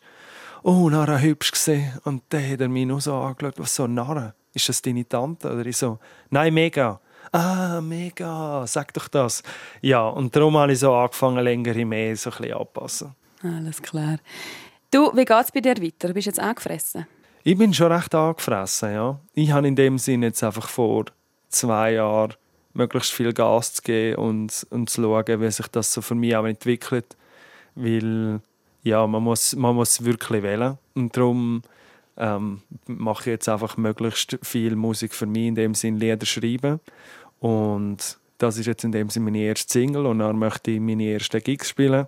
oh, 0.64 0.90
Nara 0.90 1.18
hübsch 1.18 1.52
gesehen. 1.52 2.00
Und 2.06 2.24
dann 2.30 2.50
hat 2.50 2.62
er 2.62 2.70
mich 2.70 2.86
nur 2.86 3.02
so 3.02 3.14
angeschaut, 3.14 3.56
was 3.58 3.76
so 3.76 3.88
Nara? 3.88 4.34
Ist 4.54 4.70
das 4.70 4.82
deine 4.82 5.08
Tante? 5.08 5.52
Oder 5.52 5.66
ich 5.66 5.76
so, 5.76 6.00
nein, 6.30 6.54
mega. 6.54 7.02
Ah, 7.34 7.82
mega, 7.82 8.66
sag 8.68 8.94
doch 8.94 9.10
das. 9.10 9.44
Ja, 9.82 10.08
und 10.08 10.34
darum 10.34 10.56
habe 10.56 10.72
ich 10.72 10.80
so 10.80 10.94
angefangen, 10.94 11.44
länger 11.44 11.74
mehr 11.86 12.16
so 12.16 12.30
ein 12.30 12.38
bisschen 12.38 12.54
anpassen. 12.54 13.16
Alles 13.44 13.82
klar. 13.82 14.18
Du, 14.92 15.12
wie 15.14 15.26
geht 15.26 15.44
es 15.44 15.52
bei 15.52 15.60
dir 15.60 15.76
weiter? 15.76 16.14
Bist 16.14 16.28
du 16.28 16.30
jetzt 16.30 16.40
angefressen? 16.40 17.06
Ich 17.48 17.58
bin 17.58 17.74
schon 17.74 17.94
recht 17.94 18.14
angefressen, 18.14 18.92
ja. 18.92 19.22
Ich 19.34 19.52
habe 19.52 19.70
in 19.70 19.78
dem 19.78 19.98
Sinne 20.00 20.26
jetzt 20.26 20.44
einfach 20.44 20.68
vor 20.68 21.06
zwei 21.48 21.94
Jahren 21.94 22.34
möglichst 22.74 23.14
viel 23.14 23.32
Gas 23.32 23.76
zu 23.76 23.84
geben 23.84 24.18
und, 24.18 24.68
und 24.70 24.90
zu 24.90 25.02
schauen, 25.02 25.40
wie 25.42 25.50
sich 25.50 25.68
das 25.70 25.94
so 25.94 26.02
für 26.02 26.14
mich 26.14 26.36
auch 26.36 26.44
entwickelt. 26.44 27.16
Weil 27.74 28.42
ja, 28.84 29.08
man 29.08 29.24
muss, 29.24 29.56
man 29.56 29.76
muss 29.76 30.04
wirklich 30.04 30.44
wählen. 30.44 30.78
Und 30.94 31.16
darum 31.16 31.62
ähm, 32.18 32.64
mache 32.86 33.22
ich 33.22 33.28
jetzt 33.28 33.48
einfach 33.48 33.78
möglichst 33.78 34.38
viel 34.44 34.76
Musik 34.76 35.14
für 35.14 35.26
mich, 35.26 35.48
in 35.48 35.56
dem 35.56 35.74
Sinne 35.74 36.00
Lieder 36.00 36.26
schreiben. 36.26 36.82
Und 37.40 38.18
das 38.40 38.58
ist 38.58 38.66
jetzt 38.66 38.84
in 38.84 38.92
dem 38.92 39.10
Sinne 39.10 39.24
meine 39.24 39.40
erste 39.40 39.72
Single 39.72 40.06
und 40.06 40.20
dann 40.20 40.38
möchte 40.38 40.72
ich 40.72 40.82
meine 40.82 41.14
ersten 41.14 41.42
Gigs 41.42 41.70
spielen 41.70 42.08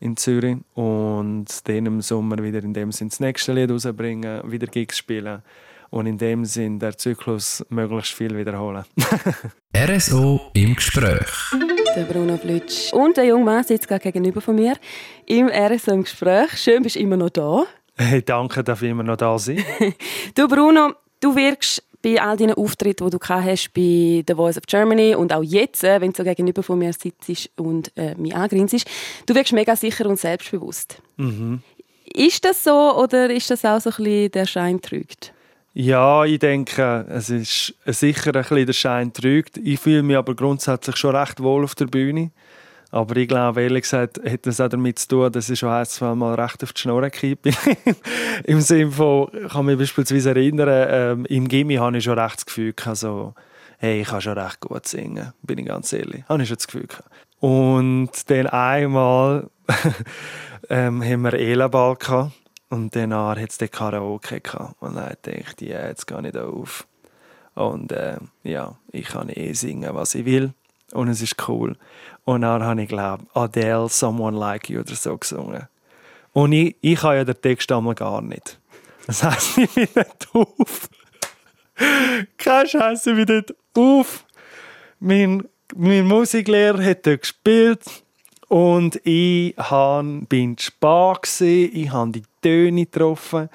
in 0.00 0.16
Zürich 0.16 0.56
und 0.74 1.46
dann 1.64 1.86
im 1.86 2.00
Sommer 2.00 2.42
wieder 2.42 2.62
in 2.62 2.74
dem 2.74 2.92
Sinn 2.92 3.08
das 3.08 3.20
nächste 3.20 3.52
Lied 3.52 3.70
rausbringen, 3.70 4.50
wieder 4.50 4.66
Gigs 4.66 4.98
spielen 4.98 5.42
und 5.90 6.06
in 6.06 6.18
dem 6.18 6.44
Sinn 6.44 6.78
der 6.78 6.98
Zyklus 6.98 7.64
möglichst 7.68 8.12
viel 8.12 8.36
wiederholen. 8.36 8.84
RSO 9.76 10.50
im 10.54 10.74
Gespräch. 10.74 11.28
Der 11.94 12.02
Bruno 12.02 12.36
Flitsch 12.36 12.92
und 12.92 13.16
der 13.16 13.24
junge 13.24 13.44
Mann 13.44 13.62
sitzt 13.62 13.86
gerade 13.86 14.02
gegenüber 14.02 14.40
von 14.40 14.56
mir 14.56 14.76
im 15.26 15.48
RSO 15.48 15.92
im 15.92 16.02
Gespräch. 16.02 16.50
Schön, 16.56 16.82
bist 16.82 16.96
du 16.96 17.00
immer 17.00 17.16
noch 17.16 17.30
da. 17.30 17.64
Hey, 17.96 18.22
danke, 18.22 18.64
dass 18.64 18.82
ich 18.82 18.90
immer 18.90 19.04
noch 19.04 19.16
da 19.16 19.38
sein. 19.38 19.64
du 20.34 20.48
Bruno, 20.48 20.94
du 21.20 21.36
wirkst 21.36 21.82
bei 22.04 22.20
all 22.20 22.36
deinen 22.36 22.54
Auftritten, 22.54 23.08
die 23.08 23.16
du 23.16 23.18
hast 23.26 23.72
bei 23.72 24.22
The 24.28 24.34
Voice 24.34 24.58
of 24.58 24.64
Germany 24.66 25.14
und 25.14 25.32
auch 25.32 25.42
jetzt, 25.42 25.82
äh, 25.82 26.00
wenn 26.00 26.12
du 26.12 26.18
so 26.18 26.24
gegenüber 26.24 26.62
von 26.62 26.78
mir 26.78 26.92
sitzt 26.92 27.50
und 27.56 27.90
äh, 27.96 28.14
mich 28.16 28.36
angrinst, 28.36 28.86
du 29.26 29.34
wirkst 29.34 29.54
mega 29.54 29.74
sicher 29.74 30.06
und 30.06 30.20
selbstbewusst. 30.20 31.00
Mhm. 31.16 31.62
Ist 32.04 32.44
das 32.44 32.62
so 32.62 32.96
oder 32.96 33.30
ist 33.30 33.50
das 33.50 33.64
auch 33.64 33.80
so 33.80 33.90
ein 33.90 33.96
bisschen 33.96 34.30
der 34.32 34.46
Schein 34.46 34.80
trügt? 34.82 35.32
Ja, 35.72 36.24
ich 36.24 36.38
denke, 36.38 37.06
es 37.08 37.30
ist 37.30 37.74
sicher 37.86 38.34
ein 38.36 38.42
bisschen 38.42 38.66
der 38.66 38.72
Schein 38.74 39.12
trügt. 39.12 39.56
Ich 39.56 39.80
fühle 39.80 40.02
mich 40.02 40.16
aber 40.16 40.36
grundsätzlich 40.36 40.96
schon 40.96 41.16
recht 41.16 41.42
wohl 41.42 41.64
auf 41.64 41.74
der 41.74 41.86
Bühne. 41.86 42.30
Aber 42.90 43.16
ich 43.16 43.28
glaube, 43.28 43.62
ehrlich 43.62 43.82
gesagt, 43.82 44.20
hat 44.24 44.46
das 44.46 44.60
auch 44.60 44.68
damit 44.68 44.98
zu 44.98 45.08
tun, 45.08 45.32
dass 45.32 45.50
ich 45.50 45.58
schon 45.58 45.70
ein, 45.70 45.86
zwei 45.86 46.14
Mal 46.14 46.34
recht 46.34 46.62
auf 46.62 46.72
die 46.72 46.80
Schnur 46.80 47.08
bin. 47.10 47.54
Im 48.44 48.60
Sinne 48.60 48.90
von, 48.90 49.28
ich 49.32 49.52
kann 49.52 49.66
mich 49.66 49.78
beispielsweise 49.78 50.30
erinnern, 50.30 50.86
ähm, 50.90 51.26
im 51.26 51.48
Gimmi 51.48 51.76
hatte 51.76 51.98
ich 51.98 52.04
schon 52.04 52.18
recht 52.18 52.36
das 52.36 52.46
Gefühl, 52.46 52.74
also, 52.84 53.34
hey, 53.78 54.02
ich 54.02 54.08
kann 54.08 54.20
schon 54.20 54.38
recht 54.38 54.60
gut 54.60 54.86
singen, 54.86 55.32
bin 55.42 55.58
ich 55.58 55.66
ganz 55.66 55.92
ehrlich. 55.92 56.24
Habe 56.28 56.42
ich 56.42 56.48
schon 56.48 56.56
das 56.56 56.66
Gefühl 56.66 56.86
gehabt. 56.86 57.10
Und 57.40 58.10
dann 58.30 58.46
einmal 58.46 59.50
ähm, 60.70 61.02
haben 61.02 61.22
wir 61.22 61.34
Elaball 61.34 61.96
gehabt. 61.96 62.32
Und 62.70 62.96
dann 62.96 63.14
hat 63.14 63.38
es 63.38 63.58
den 63.58 63.70
Karaoke 63.70 64.40
gehabt. 64.40 64.80
Und 64.80 64.96
dann 64.96 65.14
dachte 65.22 65.30
ich, 65.30 65.68
ja, 65.68 65.86
jetzt 65.86 66.06
gehe 66.06 66.26
ich 66.26 66.32
da 66.32 66.46
auf. 66.46 66.86
Und 67.54 67.92
äh, 67.92 68.16
ja, 68.42 68.76
ich 68.90 69.06
kann 69.06 69.28
eh 69.28 69.52
singen, 69.52 69.94
was 69.94 70.14
ich 70.14 70.24
will. 70.24 70.54
Und 70.94 71.08
es 71.08 71.20
ist 71.20 71.48
cool. 71.48 71.76
Und 72.24 72.42
dann 72.42 72.62
habe 72.62 72.82
ich, 72.82 72.88
glaube 72.88 73.24
Adele, 73.34 73.88
Someone 73.88 74.38
Like 74.38 74.70
You 74.70 74.80
oder 74.80 74.94
so 74.94 75.16
gesungen. 75.18 75.68
Und 76.32 76.52
ich, 76.52 76.76
ich 76.80 77.02
habe 77.02 77.16
ja 77.16 77.24
den 77.24 77.40
Text 77.40 77.70
einmal 77.70 77.94
gar 77.94 78.22
nicht. 78.22 78.58
Das 79.06 79.22
heisst, 79.22 79.58
ich 79.58 79.70
bin 79.70 79.88
nicht 79.94 80.28
auf. 80.32 80.88
Keine 82.38 82.68
Scheiße, 82.68 83.10
ich 83.10 83.26
bin 83.26 83.36
nicht 83.36 83.54
auf. 83.74 84.24
Mein, 85.00 85.46
mein 85.76 86.06
Musiklehrer 86.06 86.82
hat 86.82 87.06
dort 87.06 87.22
gespielt. 87.22 87.82
Und 88.48 89.00
ich 89.04 89.56
bin 90.28 90.56
spät, 90.58 91.40
ich 91.40 91.90
habe 91.90 92.12
die 92.12 92.22
Töne 92.40 92.84
getroffen. 92.86 93.48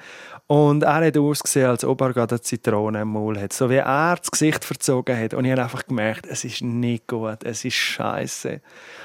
Und 0.50 0.82
er 0.82 1.06
hat 1.06 1.16
ausgesehen, 1.16 1.68
als 1.68 1.84
ob 1.84 2.00
er 2.00 2.12
gerade 2.12 2.34
eine 2.34 2.40
Zitrone 2.40 3.02
im 3.02 3.12
Maul 3.12 3.38
hat. 3.38 3.52
So 3.52 3.70
wie 3.70 3.76
er 3.76 4.16
das 4.16 4.32
Gesicht 4.32 4.64
verzogen 4.64 5.16
hat. 5.16 5.32
Und 5.32 5.44
ich 5.44 5.52
habe 5.52 5.62
einfach 5.62 5.86
gemerkt, 5.86 6.26
es 6.28 6.42
ist 6.42 6.60
nicht 6.60 7.06
gut, 7.06 7.44
es 7.44 7.64
ist 7.64 7.74
scheiße. 7.74 8.60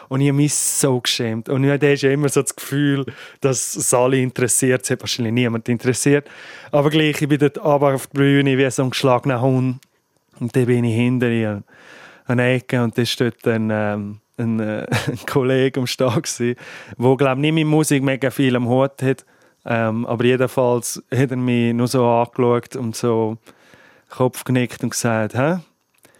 Und 0.09 0.21
ich 0.21 0.29
habe 0.29 0.37
mich 0.37 0.55
so 0.55 0.99
geschämt. 0.99 1.47
Und 1.47 1.63
ich 1.63 1.69
hatte 1.69 2.07
immer 2.07 2.29
so 2.29 2.41
das 2.41 2.55
Gefühl, 2.55 3.05
dass 3.41 3.75
es 3.75 3.93
alle 3.93 4.17
interessiert. 4.17 4.81
Es 4.85 4.89
hat 4.89 5.01
wahrscheinlich 5.01 5.35
niemand 5.35 5.69
interessiert. 5.69 6.27
Aber 6.71 6.89
gleich, 6.89 7.21
ich 7.21 7.29
bin 7.29 7.37
dort 7.37 7.59
auf 7.59 8.07
der 8.07 8.19
Bühne 8.19 8.57
wie 8.57 8.71
so 8.71 8.81
ein 8.81 8.89
geschlagener 8.89 9.39
Hund. 9.39 9.81
Und 10.39 10.55
dann 10.55 10.65
bin 10.65 10.83
ich 10.83 10.95
hinter 10.95 11.29
ihr 11.29 11.61
an 12.25 12.39
der 12.39 12.55
Ecke 12.55 12.81
und 12.81 12.97
da 12.97 13.05
steht 13.05 13.45
dann 13.45 13.69
ähm, 13.71 14.19
ein, 14.39 14.59
äh, 14.59 14.87
ein 15.07 15.19
Kollege 15.27 15.79
am 15.79 15.85
Start 15.85 16.39
der, 16.39 16.55
glaube 16.97 17.19
ich, 17.19 17.37
nicht 17.37 17.53
mit 17.53 17.67
Musik 17.67 18.01
mega 18.01 18.31
viel 18.31 18.55
am 18.55 18.67
Hut 18.67 19.03
hat. 19.03 19.25
Ähm, 19.65 20.05
aber 20.05 20.25
jedenfalls 20.25 21.03
hat 21.11 21.31
er 21.31 21.37
mich 21.37 21.73
nur 21.73 21.87
so 21.87 22.05
angeschaut 22.05 22.75
und 22.75 22.95
so 22.95 23.37
Kopf 24.09 24.43
genickt 24.43 24.83
und 24.83 24.91
gesagt, 24.91 25.33
hä? 25.35 25.57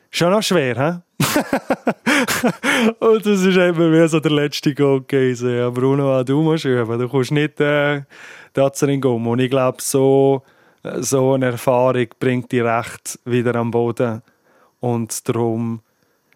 Schon 0.09 0.31
noch 0.31 0.41
schwer, 0.41 0.75
hä? 0.75 1.01
und 2.99 3.25
das 3.25 3.41
ist 3.41 3.57
eben 3.57 3.93
wie 3.93 4.07
so 4.07 4.19
der 4.19 4.31
letzte 4.31 4.73
Gong 4.73 5.05
gewesen. 5.07 5.55
Ja, 5.55 5.69
Bruno, 5.69 6.23
du 6.23 6.41
musst 6.41 6.65
üben. 6.65 6.99
Du 6.99 7.09
kannst 7.09 7.31
nicht 7.31 7.59
äh, 7.59 8.01
Tatzerin 8.53 9.01
gehen. 9.01 9.25
Und 9.27 9.39
ich 9.39 9.49
glaube, 9.49 9.77
so, 9.81 10.43
so 10.83 11.33
eine 11.33 11.47
Erfahrung 11.47 12.07
bringt 12.19 12.51
dich 12.51 12.63
recht 12.63 13.19
wieder 13.25 13.55
am 13.55 13.71
Boden. 13.71 14.21
Und 14.79 15.27
darum 15.27 15.81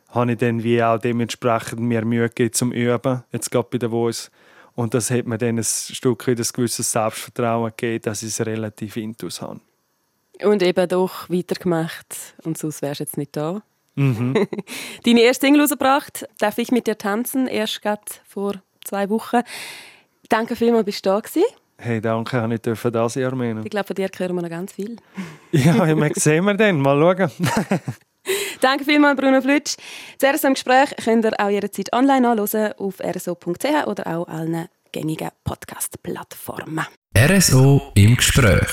habe 0.09 0.31
ich 0.31 0.37
dann 0.37 0.63
wie 0.63 0.83
auch 0.83 0.99
dementsprechend 0.99 1.79
mehr 1.79 2.05
Mühe 2.05 2.29
gegeben 2.29 2.53
zum 2.53 2.71
Üben. 2.71 3.23
Jetzt 3.31 3.51
gerade 3.51 3.67
bei 3.71 3.77
der 3.77 3.89
Voice. 3.89 4.31
Und 4.79 4.93
das 4.93 5.11
hat 5.11 5.27
mir 5.27 5.37
dann 5.37 5.57
ein 5.57 5.63
Stück 5.65 6.25
weit 6.25 6.39
ein 6.39 6.47
gewisses 6.53 6.89
Selbstvertrauen 6.89 7.73
gegeben, 7.75 8.01
dass 8.03 8.23
ich 8.23 8.29
es 8.29 8.45
relativ 8.45 8.95
intus 8.95 9.41
habe. 9.41 9.59
Und 10.41 10.63
eben 10.63 10.87
doch 10.87 11.29
weitergemacht. 11.29 12.15
Und 12.43 12.57
sonst 12.57 12.81
wärst 12.81 13.01
du 13.01 13.03
jetzt 13.03 13.17
nicht 13.17 13.35
da. 13.35 13.61
Mhm. 13.95 14.47
Deine 15.03 15.19
erste 15.19 15.47
Single 15.47 15.63
rausgebracht, 15.63 16.29
«Darf 16.37 16.57
ich 16.59 16.71
mit 16.71 16.87
dir 16.87 16.97
tanzen?» 16.97 17.47
Erst 17.47 17.81
gerade 17.81 18.03
vor 18.25 18.53
zwei 18.85 19.09
Wochen. 19.09 19.41
Danke 20.29 20.55
vielmals, 20.55 20.85
bist 20.85 21.05
du 21.05 21.09
da 21.09 21.19
gewesen. 21.19 21.43
Hey, 21.77 21.99
danke, 21.99 22.47
ich 22.49 22.61
dürfen 22.61 22.93
das 22.93 23.15
Jahr 23.15 23.35
meinen. 23.35 23.65
Ich 23.65 23.69
glaube, 23.71 23.87
von 23.87 23.95
dir 23.97 24.09
hören 24.17 24.35
wir 24.35 24.43
noch 24.43 24.49
ganz 24.49 24.71
viel. 24.71 24.95
Ja, 25.51 25.85
wir 25.85 26.11
sehen 26.15 26.45
wir 26.45 26.53
dann. 26.53 26.79
Mal 26.79 27.17
schauen. 27.17 27.31
Danke 28.61 28.83
vielmals, 28.83 29.19
Bruno 29.19 29.41
Flutsch. 29.41 29.75
Das 30.19 30.35
RSO 30.35 30.47
im 30.47 30.53
Gespräch 30.53 30.95
könnt 31.03 31.25
ihr 31.25 31.39
auch 31.39 31.49
jederzeit 31.49 31.93
online 31.93 32.27
anhören 32.29 32.73
auf 32.77 32.99
rso.ch 32.99 33.87
oder 33.87 34.07
auch 34.07 34.27
allen 34.27 34.67
gängigen 34.91 35.29
Podcast-Plattformen. 35.43 36.85
RSO 37.17 37.91
im 37.95 38.15
Gespräch. 38.17 38.69